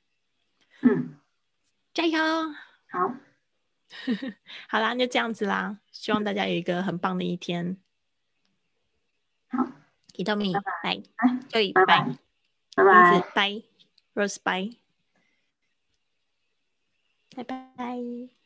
[0.83, 1.16] 嗯，
[1.97, 2.19] 加油！
[2.91, 3.15] 好，
[4.69, 7.79] 好啦，就这样子啦，希望大家有一个很棒的一天。
[9.49, 9.67] 好。
[10.13, 11.03] 给到米，拜，
[11.51, 12.07] 对，拜拜，
[12.75, 12.85] 拜。
[12.85, 13.63] 拜，拜
[14.15, 14.77] ，Rose，拜，
[17.35, 18.46] 拜拜。